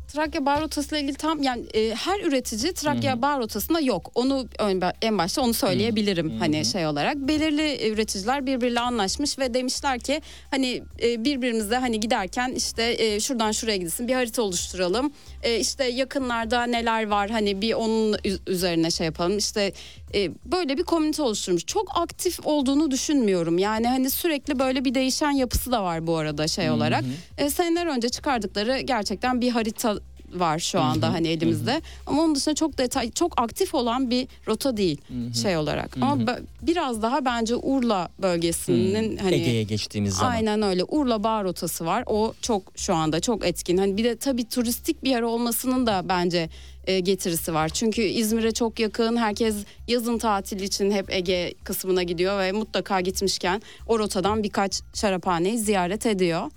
[0.07, 4.11] Trakya bar rotasıyla ilgili tam yani e, her üretici Trakya bar rotasında yok.
[4.15, 7.15] Onu ön- en başta onu söyleyebilirim hani şey olarak.
[7.15, 13.51] Belirli üreticiler birbiriyle anlaşmış ve demişler ki hani e, birbirimize hani giderken işte e, şuradan
[13.51, 15.13] şuraya gidilsin bir harita oluşturalım.
[15.43, 19.37] E, işte yakınlarda neler var hani bir onun üzerine şey yapalım.
[19.37, 19.73] İşte
[20.15, 21.65] e, böyle bir komünite oluşturmuş.
[21.65, 23.57] Çok aktif olduğunu düşünmüyorum.
[23.57, 27.03] Yani hani sürekli böyle bir değişen yapısı da var bu arada şey olarak.
[27.37, 29.95] E, seneler önce çıkardıkları gerçekten bir harita
[30.35, 31.81] var şu anda hani elimizde.
[32.07, 34.97] Ama onun dışında çok detay çok aktif olan bir rota değil
[35.41, 35.97] şey olarak.
[36.01, 40.31] Ama biraz daha bence Urla bölgesinin hani Ege'ye geçtiğimiz zaman.
[40.31, 40.83] Aynen öyle.
[40.83, 42.03] Urla Bağ rotası var.
[42.07, 43.77] O çok şu anda çok etkin.
[43.77, 46.49] Hani bir de tabii turistik bir yer olmasının da bence
[46.87, 47.69] e, getirisi var.
[47.69, 49.17] Çünkü İzmir'e çok yakın.
[49.17, 49.55] Herkes
[49.87, 56.05] yazın tatil için hep Ege kısmına gidiyor ve mutlaka gitmişken o rotadan birkaç şaraphaneyi ziyaret
[56.05, 56.51] ediyor.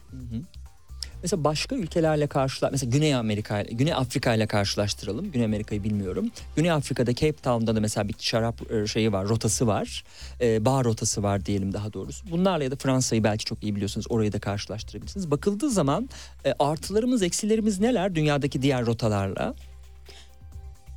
[1.26, 5.32] Mesela başka ülkelerle karşıla mesela Güney Amerika Güney Afrika ile karşılaştıralım.
[5.32, 6.30] Güney Amerika'yı bilmiyorum.
[6.56, 10.04] Güney Afrika'da Cape Town'da da mesela bir şarap e, şeyi var, rotası var.
[10.40, 12.30] E, bar rotası var diyelim daha doğrusu.
[12.30, 14.06] Bunlarla ya da Fransa'yı belki çok iyi biliyorsunuz.
[14.08, 15.30] Orayı da karşılaştırabilirsiniz.
[15.30, 16.08] Bakıldığı zaman
[16.44, 19.54] e, artılarımız, eksilerimiz neler dünyadaki diğer rotalarla?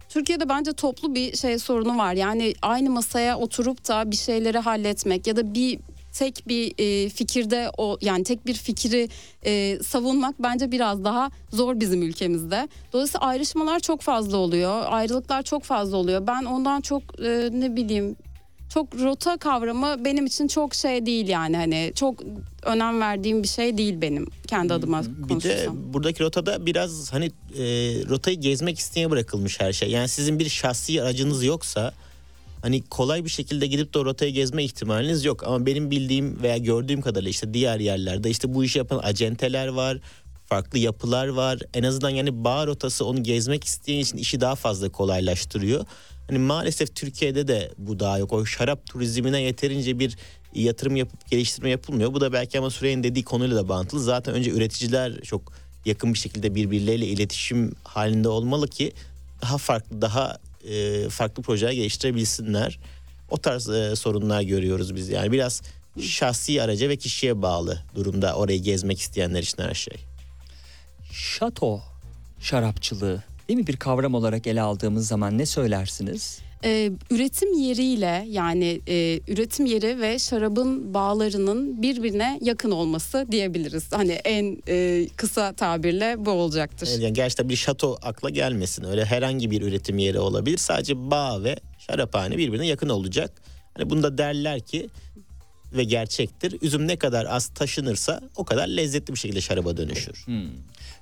[0.09, 2.13] Türkiye'de bence toplu bir şey sorunu var.
[2.13, 5.79] Yani aynı masaya oturup da bir şeyleri halletmek ya da bir
[6.19, 9.09] tek bir e, fikirde o yani tek bir fikri
[9.45, 12.67] e, savunmak bence biraz daha zor bizim ülkemizde.
[12.93, 14.83] Dolayısıyla ayrışmalar çok fazla oluyor.
[14.87, 16.27] Ayrılıklar çok fazla oluyor.
[16.27, 18.15] Ben ondan çok e, ne bileyim
[18.73, 22.15] çok rota kavramı benim için çok şey değil yani hani çok
[22.63, 25.93] önem verdiğim bir şey değil benim kendi adıma Bir de konuşursam.
[25.93, 27.63] buradaki rotada biraz hani e,
[28.09, 29.89] rotayı gezmek isteye bırakılmış her şey.
[29.89, 31.93] Yani sizin bir şahsi aracınız yoksa
[32.61, 35.43] hani kolay bir şekilde gidip de o rotayı gezme ihtimaliniz yok.
[35.43, 39.97] Ama benim bildiğim veya gördüğüm kadarıyla işte diğer yerlerde işte bu işi yapan acenteler var.
[40.45, 41.59] Farklı yapılar var.
[41.73, 45.85] En azından yani bağ rotası onu gezmek isteyen için işi daha fazla kolaylaştırıyor.
[46.27, 48.33] Hani maalesef Türkiye'de de bu daha yok.
[48.33, 50.17] O şarap turizmine yeterince bir
[50.55, 52.13] yatırım yapıp geliştirme yapılmıyor.
[52.13, 53.99] Bu da belki ama Süreyya'nın dediği konuyla da bağlantılı.
[53.99, 55.53] Zaten önce üreticiler çok
[55.85, 58.91] yakın bir şekilde birbirleriyle iletişim halinde olmalı ki
[59.41, 60.37] daha farklı daha
[60.67, 62.79] e, farklı projeler geliştirebilsinler.
[63.29, 65.09] O tarz e, sorunlar görüyoruz biz.
[65.09, 65.61] Yani biraz
[66.01, 69.97] şahsi araca ve kişiye bağlı durumda orayı gezmek isteyenler için her şey.
[71.11, 71.81] Şato
[72.39, 76.39] şarapçılığı değil mi bir kavram olarak ele aldığımız zaman ne söylersiniz?
[76.63, 83.87] Ee, üretim yeriyle yani e, üretim yeri ve şarabın bağlarının birbirine yakın olması diyebiliriz.
[83.91, 86.87] Hani en e, kısa tabirle bu olacaktır.
[86.91, 88.83] Evet, Yani gerçekten bir şato akla gelmesin.
[88.83, 90.57] Öyle herhangi bir üretim yeri olabilir.
[90.57, 91.55] Sadece bağ ve
[91.87, 93.41] şaraphane birbirine yakın olacak.
[93.73, 94.89] Hani bunda derler ki
[95.73, 96.57] ve gerçektir.
[96.61, 100.25] Üzüm ne kadar az taşınırsa o kadar lezzetli bir şekilde şaraba dönüşür.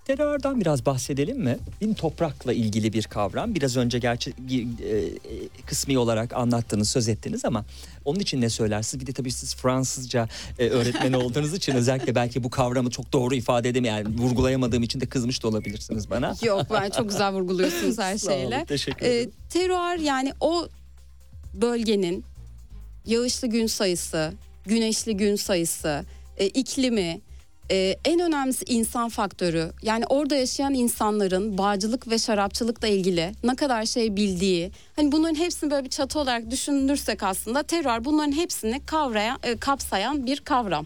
[0.08, 1.58] Terörden biraz bahsedelim mi?
[1.82, 1.96] Mi?
[1.96, 3.56] Toprakla ilgili bir kavram.
[3.56, 5.10] Biraz önce gerçi e, e,
[5.66, 7.66] kısmi olarak anlattınız, söz ettiniz ama
[8.06, 9.02] onun için ne söylersiniz?
[9.02, 10.28] Bir de tabii siz Fransızca
[10.60, 13.98] e, öğretmeni olduğunuz için özellikle belki bu kavramı çok doğru ifade edemeyim.
[13.98, 16.36] Yani vurgulayamadığım için de kızmış da olabilirsiniz bana.
[16.44, 18.66] Yok ben çok güzel vurguluyorsunuz her Sağ olun, şeyle.
[18.66, 19.32] teşekkür Ee, ederim.
[19.50, 20.68] terroir yani o
[21.54, 22.24] bölgenin
[23.06, 24.34] yağışlı gün sayısı,
[24.66, 26.06] güneşli gün sayısı,
[26.38, 27.22] e, iklimi,
[27.72, 29.72] e, en önemlisi insan faktörü.
[29.82, 34.72] Yani orada yaşayan insanların bağcılık ve şarapçılıkla ilgili ne kadar şey bildiği.
[34.96, 40.26] Hani bunların hepsini böyle bir çatı olarak düşünürsek aslında terör bunların hepsini kavrayan, e, kapsayan
[40.26, 40.86] bir kavram.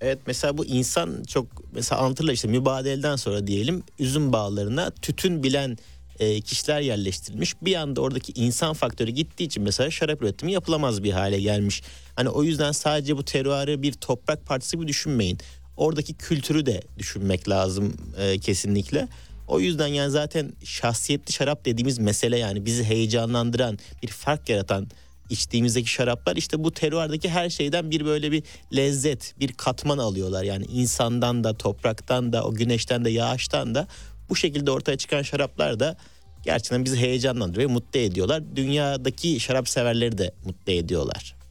[0.00, 5.76] Evet mesela bu insan çok mesela anlatırlar işte mübadeleden sonra diyelim üzüm bağlarına tütün bilen
[6.20, 7.62] e, kişiler yerleştirilmiş.
[7.62, 11.82] Bir anda oradaki insan faktörü gittiği için mesela şarap üretimi yapılamaz bir hale gelmiş.
[12.16, 15.38] Hani o yüzden sadece bu teruarı bir toprak partisi gibi düşünmeyin.
[15.76, 19.08] Oradaki kültürü de düşünmek lazım e, kesinlikle.
[19.48, 24.86] O yüzden yani zaten şahsiyetli şarap dediğimiz mesele yani bizi heyecanlandıran, bir fark yaratan
[25.30, 28.42] içtiğimizdeki şaraplar işte bu teruardaki her şeyden bir böyle bir
[28.76, 30.44] lezzet, bir katman alıyorlar.
[30.44, 33.86] Yani insandan da, topraktan da, o güneşten de, yağıştan da
[34.28, 35.96] bu şekilde ortaya çıkan şaraplar da
[36.42, 38.42] gerçekten bizi heyecanlandırıyor mutlu ediyorlar.
[38.56, 41.43] Dünyadaki şarap severleri de mutlu ediyorlar.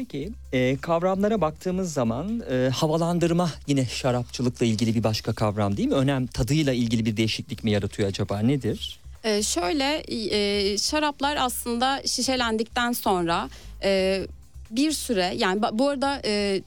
[0.00, 5.94] Peki e, kavramlara baktığımız zaman e, havalandırma yine şarapçılıkla ilgili bir başka kavram değil mi?
[5.94, 9.00] Önem tadıyla ilgili bir değişiklik mi yaratıyor acaba nedir?
[9.24, 13.48] Ee, şöyle e, şaraplar aslında şişelendikten sonra
[13.82, 14.22] e,
[14.70, 16.62] bir süre yani bu arada e,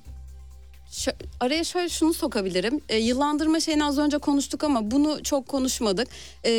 [0.91, 2.81] Şö- araya şöyle şunu sokabilirim.
[2.89, 6.07] E, yıllandırma şeyini az önce konuştuk ama bunu çok konuşmadık.
[6.43, 6.49] E,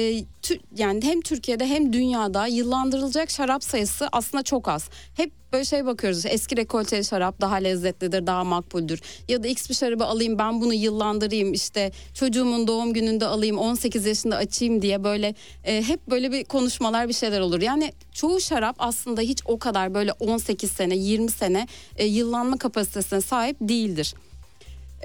[0.43, 4.89] tü- yani hem Türkiye'de hem dünyada yıllandırılacak şarap sayısı aslında çok az.
[5.17, 6.27] Hep böyle şey bakıyoruz.
[6.27, 9.01] Eski rekolteli şarap daha lezzetlidir, daha makbuldür.
[9.29, 14.07] Ya da X bir şarabı alayım ben bunu yıllandırayım işte çocuğumun doğum gününde alayım 18
[14.07, 15.35] yaşında açayım diye böyle
[15.65, 17.61] e, hep böyle bir konuşmalar bir şeyler olur.
[17.61, 23.21] Yani çoğu şarap aslında hiç o kadar böyle 18 sene 20 sene e, yıllanma kapasitesine
[23.21, 24.15] sahip değildir.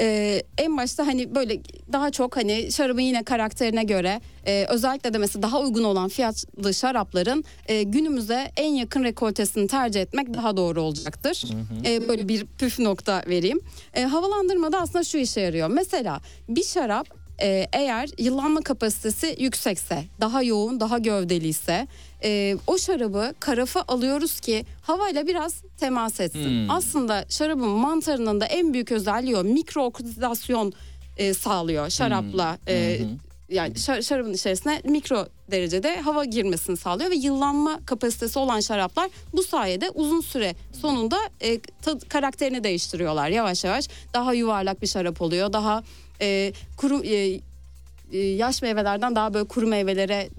[0.01, 1.61] Ee, en başta hani böyle
[1.93, 6.73] daha çok hani şarabın yine karakterine göre e, özellikle de mesela daha uygun olan fiyatlı
[6.73, 11.43] şarapların e, günümüze en yakın rekoltesini tercih etmek daha doğru olacaktır.
[11.85, 13.59] E, böyle bir püf nokta vereyim.
[13.93, 15.67] E, havalandırmada aslında şu işe yarıyor.
[15.67, 16.19] Mesela
[16.49, 17.07] bir şarap
[17.41, 21.87] e, eğer yıllanma kapasitesi yüksekse, daha yoğun, daha gövdeliyse
[22.24, 26.45] e, o şarabı karafa alıyoruz ki havayla biraz temas etsin.
[26.49, 26.70] Hmm.
[26.72, 30.74] Aslında şarabın mantarının da en büyük özelliği o mikro oksidasyon
[31.17, 32.57] e, sağlıyor şarapla.
[32.67, 32.99] e,
[33.49, 39.43] yani şa- şarabın içerisine mikro derecede hava girmesini sağlıyor ve yıllanma kapasitesi olan şaraplar bu
[39.43, 43.88] sayede uzun süre sonunda e, tad- karakterini değiştiriyorlar yavaş yavaş.
[44.13, 45.53] Daha yuvarlak bir şarap oluyor.
[45.53, 45.84] Daha
[46.22, 47.39] e, kuru e,
[48.18, 50.30] yaş meyvelerden daha böyle kuru meyvelere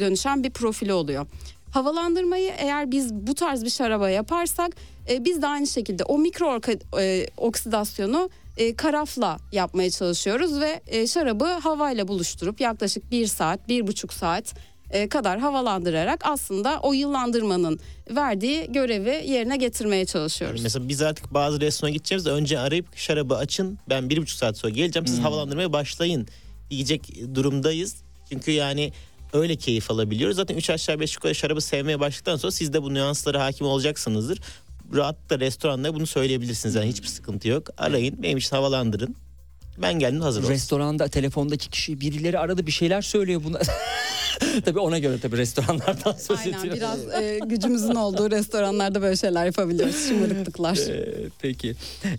[0.00, 1.26] dönüşen bir profili oluyor.
[1.70, 4.76] Havalandırmayı eğer biz bu tarz bir şaraba yaparsak
[5.10, 6.60] e, biz de aynı şekilde o mikro
[7.00, 13.86] e, oksidasyonu e, karafla yapmaya çalışıyoruz ve e, şarabı havayla buluşturup yaklaşık bir saat, bir
[13.86, 14.54] buçuk saat
[14.90, 20.62] e, kadar havalandırarak aslında o yıllandırmanın verdiği görevi yerine getirmeye çalışıyoruz.
[20.62, 24.72] Mesela biz artık bazı restorana gideceğimizde önce arayıp şarabı açın ben bir buçuk saat sonra
[24.72, 26.26] geleceğim siz havalandırmaya başlayın
[26.70, 27.96] diyecek durumdayız.
[28.28, 28.92] Çünkü yani
[29.32, 30.36] öyle keyif alabiliyoruz.
[30.36, 34.40] Zaten 3 aşağı 5 yukarı şarabı sevmeye başladıktan sonra siz de bu nüanslara hakim olacaksınızdır.
[34.94, 36.74] Rahatlıkla restoranda bunu söyleyebilirsiniz.
[36.74, 37.68] Yani hiçbir sıkıntı yok.
[37.78, 39.16] Arayın benim için havalandırın.
[39.82, 40.52] Ben geldim hazır olsun.
[40.52, 43.60] Restoranda telefondaki kişi birileri aradı bir şeyler söylüyor buna.
[44.64, 46.76] tabii ona göre tabii restoranlardan söz Aynen ediyor.
[46.76, 50.08] biraz e, gücümüzün olduğu restoranlarda böyle şeyler yapabiliyoruz.
[50.08, 50.76] Şımarıklıklar.
[50.76, 51.74] Ee, peki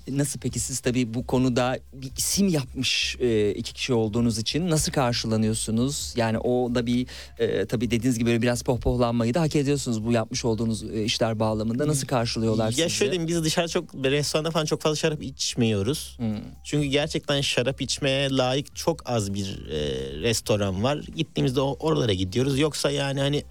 [0.09, 4.91] nasıl peki siz tabii bu konuda bir isim yapmış e, iki kişi olduğunuz için nasıl
[4.91, 6.13] karşılanıyorsunuz?
[6.17, 7.07] Yani o da bir
[7.39, 11.39] e, tabii dediğiniz gibi böyle biraz pohpohlanmayı da hak ediyorsunuz bu yapmış olduğunuz e, işler
[11.39, 12.89] bağlamında nasıl karşılıyorlar Ya sizi?
[12.89, 16.15] şöyle diyeyim biz dışarı çok restoranda falan çok fazla şarap içmiyoruz.
[16.17, 16.36] Hmm.
[16.63, 19.80] Çünkü gerçekten şarap içmeye layık çok az bir e,
[20.22, 20.97] restoran var.
[21.15, 21.78] Gittiğimizde o-
[22.12, 22.59] oralara gidiyoruz.
[22.59, 23.43] Yoksa yani hani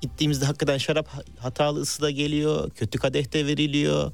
[0.00, 2.70] gittiğimizde hakikaten şarap hatalı ısıda geliyor.
[2.70, 4.12] Kötü kadehte veriliyor.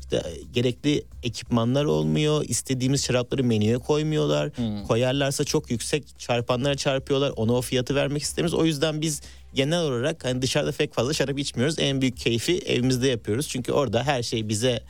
[0.00, 0.22] İşte
[0.52, 2.44] gerekli ekipmanlar olmuyor.
[2.48, 4.50] İstediğimiz şarapları menüye koymuyorlar.
[4.88, 7.32] Koyarlarsa çok yüksek çarpanlara çarpıyorlar.
[7.36, 8.58] Ona o fiyatı vermek istemiyoruz.
[8.60, 9.22] O yüzden biz
[9.54, 11.78] genel olarak hani dışarıda pek fazla şarap içmiyoruz.
[11.78, 13.48] En büyük keyfi evimizde yapıyoruz.
[13.48, 14.82] Çünkü orada her şey bize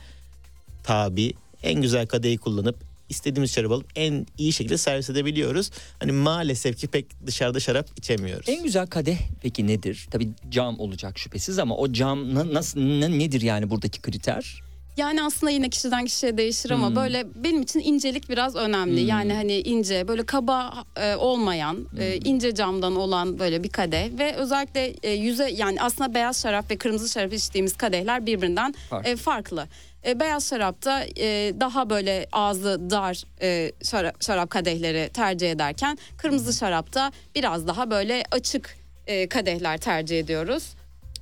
[0.83, 1.33] tabi.
[1.63, 2.75] En güzel kadehi kullanıp
[3.09, 5.71] istediğimiz şarabı alıp en iyi şekilde servis edebiliyoruz.
[5.99, 8.49] Hani maalesef ki pek dışarıda şarap içemiyoruz.
[8.49, 10.07] En güzel kadeh peki nedir?
[10.11, 14.61] Tabii cam olacak şüphesiz ama o cam na- nasıl ne- nedir yani buradaki kriter?
[14.97, 16.95] Yani aslında yine kişiden kişiye değişir ama Hmm.
[16.95, 19.01] böyle benim için incelik biraz önemli.
[19.01, 19.07] Hmm.
[19.07, 24.35] Yani hani ince böyle kaba e, olmayan e, ince camdan olan böyle bir kadeh ve
[24.35, 29.09] özellikle e, yüze yani aslında beyaz şarap ve kırmızı şarap içtiğimiz kadehler birbirinden Farklı.
[29.09, 29.67] e, farklı.
[30.05, 36.53] E, beyaz şarapta e, daha böyle ağzı dar e, şarap, şarap kadehleri tercih ederken kırmızı
[36.53, 38.77] şarapta biraz daha böyle açık
[39.07, 40.63] e, kadehler tercih ediyoruz.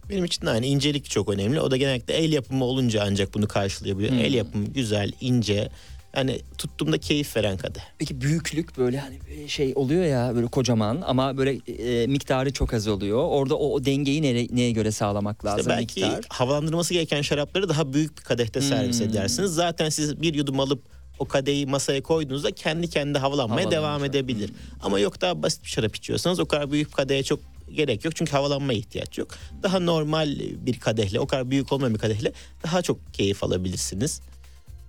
[0.09, 1.61] Benim için de aynı incelik çok önemli.
[1.61, 4.11] O da genellikle el yapımı olunca ancak bunu karşılayabiliyor.
[4.11, 4.19] Hmm.
[4.19, 5.69] El yapımı güzel, ince.
[6.15, 7.81] Yani tuttuğumda keyif veren kadeh.
[7.97, 11.51] Peki büyüklük böyle hani şey oluyor ya böyle kocaman ama böyle
[12.03, 13.17] e, miktarı çok az oluyor.
[13.27, 16.25] Orada o, o dengeyi nere, neye göre sağlamak lazım İşte belki miktar?
[16.29, 19.07] havalandırması gereken şarapları daha büyük bir kadehte servis Hmm.
[19.09, 19.51] edersiniz.
[19.51, 20.83] Zaten siz bir yudum alıp
[21.19, 24.49] o kadehi masaya koyduğunuzda kendi kendine havalanmaya devam edebilir.
[24.83, 27.39] Ama yok daha basit bir şarap içiyorsanız o kadar büyük bir kadehe çok
[27.73, 28.15] gerek yok.
[28.15, 29.27] Çünkü havalanmaya ihtiyaç yok.
[29.63, 32.31] Daha normal bir kadehle, o kadar büyük olmayan bir kadehle
[32.63, 34.21] daha çok keyif alabilirsiniz.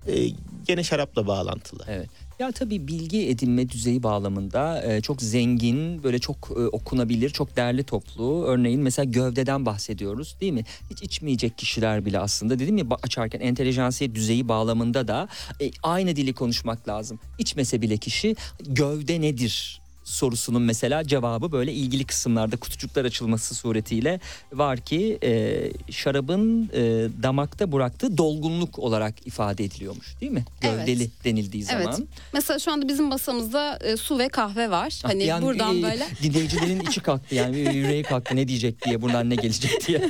[0.07, 0.29] Ee,
[0.67, 1.83] gene şarapla bağlantılı.
[1.87, 2.09] Evet.
[2.39, 7.83] Ya tabii bilgi edinme düzeyi bağlamında e, çok zengin, böyle çok e, okunabilir, çok değerli
[7.83, 8.43] toplu.
[8.47, 10.63] Örneğin mesela gövdeden bahsediyoruz değil mi?
[10.89, 15.27] Hiç içmeyecek kişiler bile aslında dedim ya açarken entelijansiye düzeyi bağlamında da
[15.61, 17.19] e, aynı dili konuşmak lazım.
[17.39, 18.35] İçmese bile kişi
[18.67, 19.84] gövde nedir?
[20.05, 24.19] Sorusunun mesela cevabı böyle ilgili kısımlarda kutucuklar açılması suretiyle
[24.53, 26.81] var ki e, şarabın e,
[27.23, 30.45] damakta bıraktığı dolgunluk olarak ifade ediliyormuş değil mi?
[30.61, 30.79] Evet.
[30.87, 31.83] Gövdeli denildiği Evet.
[31.83, 32.07] zaman.
[32.33, 35.01] Mesela şu anda bizim masamızda e, su ve kahve var.
[35.03, 39.01] Ah, Hani an, buradan e, böyle Dinleyicilerin içi kalktı yani yüreği kalktı ne diyecek diye
[39.01, 40.01] buradan ne gelecek diye.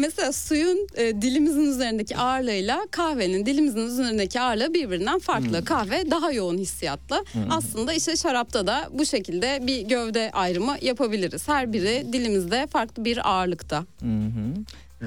[0.00, 5.58] Mesela suyun e, dilimizin üzerindeki ağırlığıyla kahvenin dilimizin üzerindeki ağırlığı birbirinden farklı.
[5.58, 5.64] Hmm.
[5.64, 7.24] Kahve daha yoğun hissiyatla.
[7.50, 11.48] Aslında işte şarapta da bu şekilde bir gövde ayrımı yapabiliriz.
[11.48, 13.78] Her biri dilimizde farklı bir ağırlıkta.
[14.00, 14.54] Hı hı.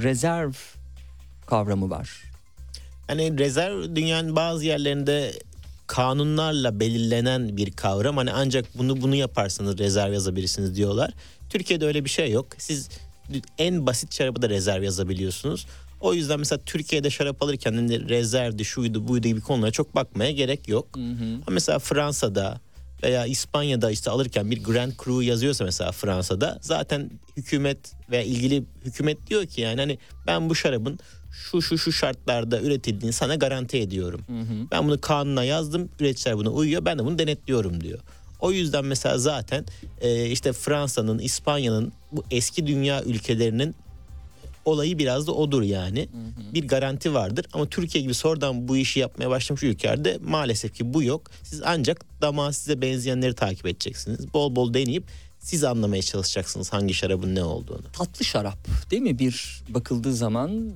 [0.03, 0.51] Rezerv
[1.47, 2.23] kavramı var.
[3.07, 5.31] Hani rezerv dünyanın bazı yerlerinde
[5.87, 8.17] kanunlarla belirlenen bir kavram.
[8.17, 11.13] Hani ancak bunu bunu yaparsanız rezerv yazabilirsiniz diyorlar.
[11.49, 12.47] Türkiye'de öyle bir şey yok.
[12.57, 12.89] Siz
[13.57, 15.65] en basit şarabı da rezerv yazabiliyorsunuz.
[16.01, 20.67] O yüzden mesela Türkiye'de şarap alırken hani rezervdi, şuydu, buydu gibi konulara çok bakmaya gerek
[20.67, 20.87] yok.
[21.47, 22.61] Ama mesela Fransa'da
[23.03, 29.27] veya İspanya'da işte alırken bir Grand Cru yazıyorsa mesela Fransa'da zaten hükümet veya ilgili hükümet
[29.27, 29.97] diyor ki yani hani
[30.27, 30.99] ben bu şarabın
[31.31, 34.21] şu şu şu şartlarda üretildiğini sana garanti ediyorum.
[34.71, 35.89] Ben bunu kanuna yazdım.
[35.99, 36.85] Üreticiler buna uyuyor.
[36.85, 37.99] Ben de bunu denetliyorum diyor.
[38.43, 39.65] O yüzden mesela zaten
[40.01, 43.75] e, işte Fransa'nın, İspanya'nın bu eski dünya ülkelerinin
[44.65, 46.09] olayı biraz da odur yani.
[46.53, 51.03] Bir garanti vardır ama Türkiye gibi sonradan bu işi yapmaya başlamış ülkelerde maalesef ki bu
[51.03, 51.31] yok.
[51.43, 54.33] Siz ancak damağa size benzeyenleri takip edeceksiniz.
[54.33, 55.03] Bol bol deneyip
[55.43, 57.81] siz anlamaya çalışacaksınız hangi şarabın ne olduğunu.
[57.93, 58.57] Tatlı şarap
[58.91, 60.69] değil mi bir bakıldığı zaman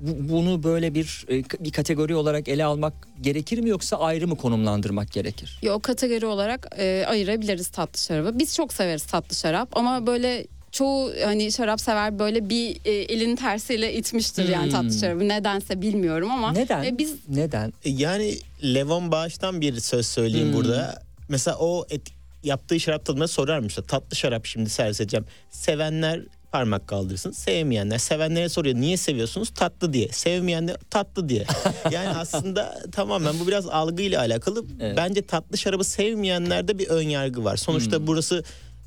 [0.00, 4.36] bu- bunu böyle bir e, bir kategori olarak ele almak gerekir mi yoksa ayrı mı
[4.36, 5.60] konumlandırmak gerekir?
[5.70, 8.38] O kategori olarak e, ayırabiliriz tatlı şarabı.
[8.38, 13.36] Biz çok severiz tatlı şarap ama böyle çoğu hani şarap sever böyle bir e, elin
[13.36, 14.72] tersiyle itmiştir yani Hmm.
[14.72, 15.28] tatlı şarabı.
[15.28, 16.84] Nedense bilmiyorum ama Neden?
[16.84, 17.72] e, biz Neden?
[17.84, 20.54] E, Yani Levon Bağış'tan bir söz söyleyeyim Hmm.
[20.54, 21.02] burada.
[21.28, 22.02] Mesela o et,
[22.42, 25.26] yaptığı şarap tadına sorarmış da tatlı şarap şimdi servis edeceğim.
[25.50, 26.20] Sevenler
[26.52, 27.30] parmak kaldırsın.
[27.30, 27.98] Sevmeyenler.
[27.98, 29.50] Sevenlere soruyor niye seviyorsunuz?
[29.50, 30.08] Tatlı diye.
[30.08, 31.46] Sevmeyenler tatlı diye.
[31.90, 34.64] Yani aslında tamamen bu biraz algıyla alakalı.
[34.80, 34.96] Evet.
[34.96, 37.56] Bence tatlı şarabı sevmeyenlerde bir ön yargı var.
[37.56, 38.06] Sonuçta Hmm.
[38.06, 38.44] burası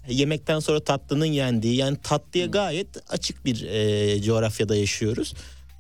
[0.10, 5.34] yemekten sonra tatlının yendiği yani tatlıya gayet açık bir e, coğrafyada yaşıyoruz.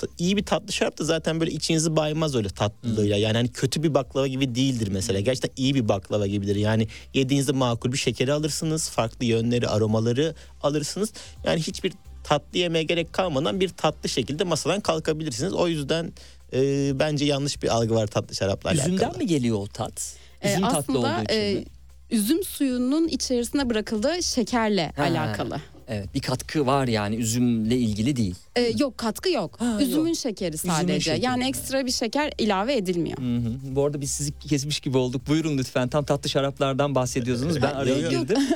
[0.06, 3.18] Ta- İyi bir tatlı şarap da zaten böyle içinizi baymaz öyle tatlılığıyla.
[3.18, 5.20] Yani hani kötü bir baklava gibi değildir mesela.
[5.20, 6.56] Gerçekten iyi bir baklava gibidir.
[6.56, 8.89] Yani yediğinizde makul bir şekeri alırsınız.
[8.89, 11.14] Farklı yönleri, aromaları alırsınız.
[11.45, 11.93] Yani hiçbir
[12.24, 15.54] tatlı yemeye gerek kalmadan bir tatlı şekilde masadan kalkabilirsiniz.
[15.54, 16.14] O yüzden
[16.54, 18.88] e, bence yanlış bir algı var tatlı şarapla alakalı.
[18.93, 20.16] Üzümden mi geliyor o tat?
[20.41, 21.66] e, Üzüm tatlı aslında olduğu için e, mi?
[22.12, 25.04] üzüm suyunun içerisine bırakıldığı şekerle Ha.
[25.04, 25.58] alakalı.
[25.88, 28.36] Evet bir katkı var yani üzümle ilgili değil.
[28.56, 29.56] E, yok katkı yok.
[29.60, 30.18] Ha, Üzümün yok.
[30.18, 31.00] şekeri sadece.
[31.00, 31.26] şekeri.
[31.26, 33.18] Yani ekstra bir şeker ilave edilmiyor.
[33.18, 33.76] Hı hı.
[33.76, 35.28] Bu arada biz sizi kesmiş gibi olduk.
[35.28, 35.88] Buyurun lütfen.
[35.90, 37.62] Tam tatlı şaraplardan bahsediyorsunuz.
[37.62, 38.22] Ben araya Yok, yok.
[38.22, 38.38] girdim.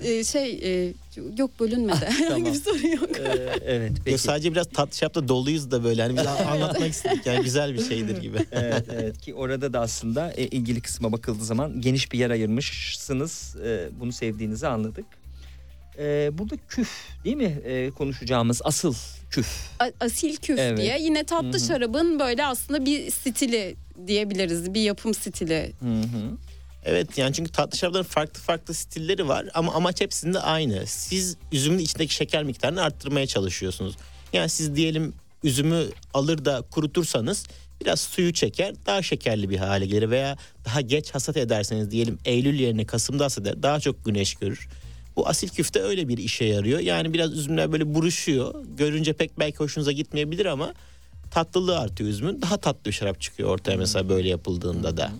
[0.00, 0.92] E, şey e,
[1.38, 2.04] yok bölünmedi.
[2.04, 3.18] Herhangi bir sorun yok.
[3.18, 4.18] Ee, evet Yok, peki.
[4.18, 8.16] sadece biraz tatlı şarapta doluyuz da böyle hani biz anlatmak istedik yani güzel bir şeydir
[8.16, 8.38] gibi.
[8.52, 13.56] evet, evet ki orada da aslında e, ilgili kısma bakıldığı zaman geniş bir yer ayırmışsınız.
[13.64, 15.06] E, bunu sevdiğinizi anladık.
[15.98, 16.90] E, burada küf
[17.24, 18.94] değil mi e, konuşacağımız asıl
[19.30, 19.46] küf?
[19.80, 20.78] A- asil küf Evet.
[20.78, 21.60] diye yine tatlı Hı hı.
[21.66, 23.76] şarabın böyle aslında bir stili
[24.06, 24.74] diyebiliriz.
[24.74, 25.72] Bir yapım stili.
[25.80, 26.36] Hı hı.
[26.84, 30.86] Evet yani çünkü tatlı şarapların farklı farklı stilleri var ama amaç hepsinde aynı.
[30.86, 33.96] Siz üzümün içindeki şeker miktarını arttırmaya çalışıyorsunuz.
[34.32, 35.14] Yani siz diyelim
[35.44, 35.84] üzümü
[36.14, 37.44] alır da kurutursanız
[37.80, 42.60] biraz suyu çeker daha şekerli bir hale gelir veya daha geç hasat ederseniz diyelim Eylül
[42.60, 44.68] yerine Kasım'da hasat eder daha çok güneş görür.
[45.16, 46.80] Bu asil küfte öyle bir işe yarıyor.
[46.80, 48.64] Yani biraz üzümler böyle buruşuyor.
[48.76, 50.74] Görünce pek belki hoşunuza gitmeyebilir ama
[51.30, 52.42] tatlılığı artıyor üzümün.
[52.42, 55.12] Daha tatlı bir şarap çıkıyor ortaya mesela böyle yapıldığında da.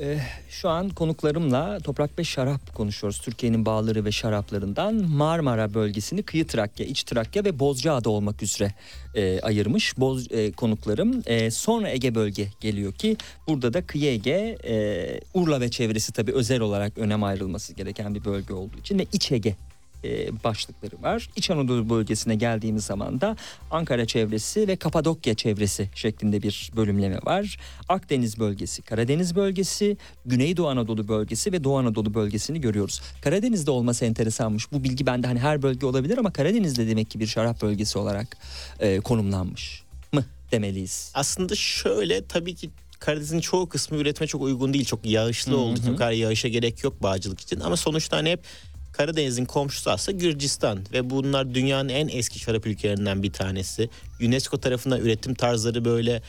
[0.00, 3.20] Ee, şu an konuklarımla toprak ve şarap konuşuyoruz.
[3.20, 8.74] Türkiye'nin bağları ve şaraplarından Marmara bölgesini kıyı Trakya, iç Trakya ve Bozcaada olmak üzere
[9.14, 11.22] e, ayırmış Boz, e, konuklarım.
[11.26, 13.16] E, sonra Ege bölge geliyor ki
[13.48, 18.24] burada da kıyı Ege, e, Urla ve çevresi tabii özel olarak önem ayrılması gereken bir
[18.24, 19.56] bölge olduğu için ve iç Ege
[20.04, 21.30] e, başlıkları var.
[21.36, 23.36] İç Anadolu bölgesine geldiğimiz zaman da
[23.70, 27.58] Ankara çevresi ve Kapadokya çevresi şeklinde bir bölümleme var.
[27.88, 29.96] Akdeniz bölgesi, Karadeniz bölgesi,
[30.26, 33.02] Güneydoğu Anadolu bölgesi ve Doğu Anadolu bölgesini görüyoruz.
[33.22, 34.72] Karadeniz'de olması enteresanmış.
[34.72, 38.36] Bu bilgi bende hani her bölge olabilir ama Karadeniz'de demek ki bir şarap bölgesi olarak
[38.80, 39.82] e, konumlanmış
[40.12, 41.10] mı demeliyiz.
[41.14, 42.70] Aslında şöyle tabii ki
[43.00, 44.84] Karadeniz'in çoğu kısmı üretime çok uygun değil.
[44.84, 47.60] Çok yağışlı olduğu için o kadar yağışa gerek yok bağcılık için.
[47.60, 48.44] Ama sonuçta hani hep
[48.92, 53.88] Karadeniz'in komşusu aslında Gürcistan ve bunlar dünyanın en eski şarap ülkelerinden bir tanesi.
[54.20, 56.22] UNESCO tarafından üretim tarzları böyle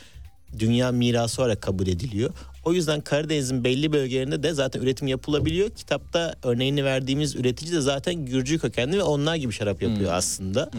[0.59, 2.29] dünya mirası olarak kabul ediliyor.
[2.65, 5.69] O yüzden Karadeniz'in belli bölgelerinde de zaten üretim yapılabiliyor.
[5.69, 10.71] Kitapta örneğini verdiğimiz üretici de zaten Gürcü kökenli ve onlar gibi şarap yapıyor aslında.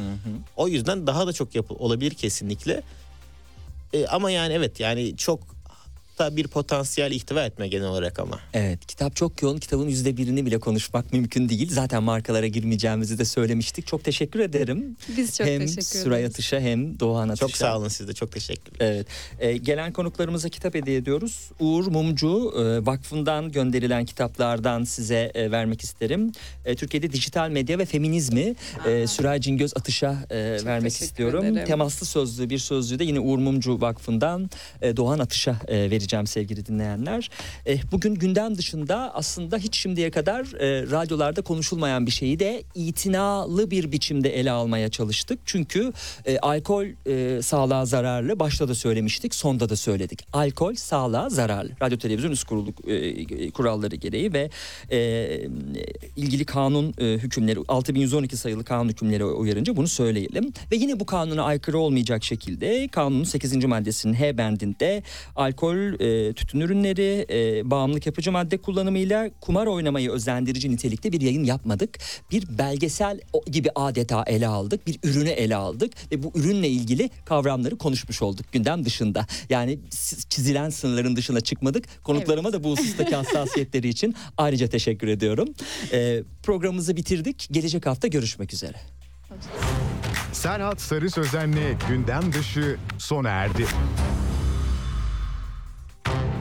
[0.56, 2.82] O yüzden daha da çok yapı olabilir kesinlikle.
[3.92, 5.40] E, ama yani evet yani çok
[6.18, 8.40] da bir potansiyel ihtiva etme genel olarak ama.
[8.54, 11.70] Evet kitap çok yoğun kitabın yüzde birini bile konuşmak mümkün değil.
[11.72, 13.86] Zaten markalara girmeyeceğimizi de söylemiştik.
[13.86, 14.96] Çok teşekkür ederim.
[15.16, 16.34] Biz çok hem teşekkür Suray ederiz.
[16.34, 17.46] Atış'a hem Doğan Atış'a.
[17.46, 18.76] Çok sağ olun siz de çok teşekkürler.
[18.80, 19.06] Evet.
[19.40, 21.50] Ee, gelen konuklarımıza kitap hediye ediyoruz.
[21.60, 26.32] Uğur Mumcu e, Vakfı'ndan gönderilen kitaplardan size e, vermek isterim.
[26.64, 28.54] E, Türkiye'de dijital medya ve feminizmi
[28.86, 31.44] e, Süray Cingöz Atış'a e, vermek teşekkür istiyorum.
[31.44, 31.66] ederim.
[31.66, 34.50] Temaslı sözlü bir sözlüğü de yine Uğur Mumcu Vakfı'ndan
[34.82, 37.30] e, Doğan Atış'a e, vereceğim sevgili dinleyenler.
[37.66, 43.70] E, bugün gündem dışında aslında hiç şimdiye kadar e, radyolarda konuşulmayan bir şeyi de itinalı
[43.70, 45.38] bir biçimde ele almaya çalıştık.
[45.44, 45.92] Çünkü
[46.24, 48.38] e, alkol e, sağlığa zararlı.
[48.38, 50.26] Başta da söylemiştik, sonda da söyledik.
[50.32, 51.70] Alkol sağlığa zararlı.
[51.82, 54.50] Radyo televizyon üst kurulu e, kuralları gereği ve
[54.90, 54.98] e,
[56.16, 60.52] ilgili kanun e, hükümleri 6112 sayılı kanun hükümleri uyarınca bunu söyleyelim.
[60.72, 63.64] Ve yine bu kanuna aykırı olmayacak şekilde kanunun 8.
[63.64, 65.02] maddesinin H bendinde
[65.36, 71.44] alkol, e, tütün ürünleri, e, bağımlılık yapıcı madde kullanımıyla kumar oynamayı özendirici nitelikte bir yayın
[71.44, 71.98] yapmadık.
[72.30, 74.86] Bir belgesel gibi adeta ele aldık.
[74.86, 79.26] Bir ürünü ele aldık ve bu ürünle ilgili kavramları konuşmuş olduk gündem dışında.
[79.50, 79.78] Yani
[80.28, 81.84] çizilen sınırların dışına çıkmadık.
[82.04, 85.48] Konuklarıma da bu husustaki hassasiyetleri için ayrıca teşekkür ediyorum.
[85.92, 87.48] E, programımızı bitirdik.
[87.50, 88.76] Gelecek hafta görüşmek üzere.
[90.32, 93.66] Serhat Sarı Sözen'le gündem dışı sona erdi.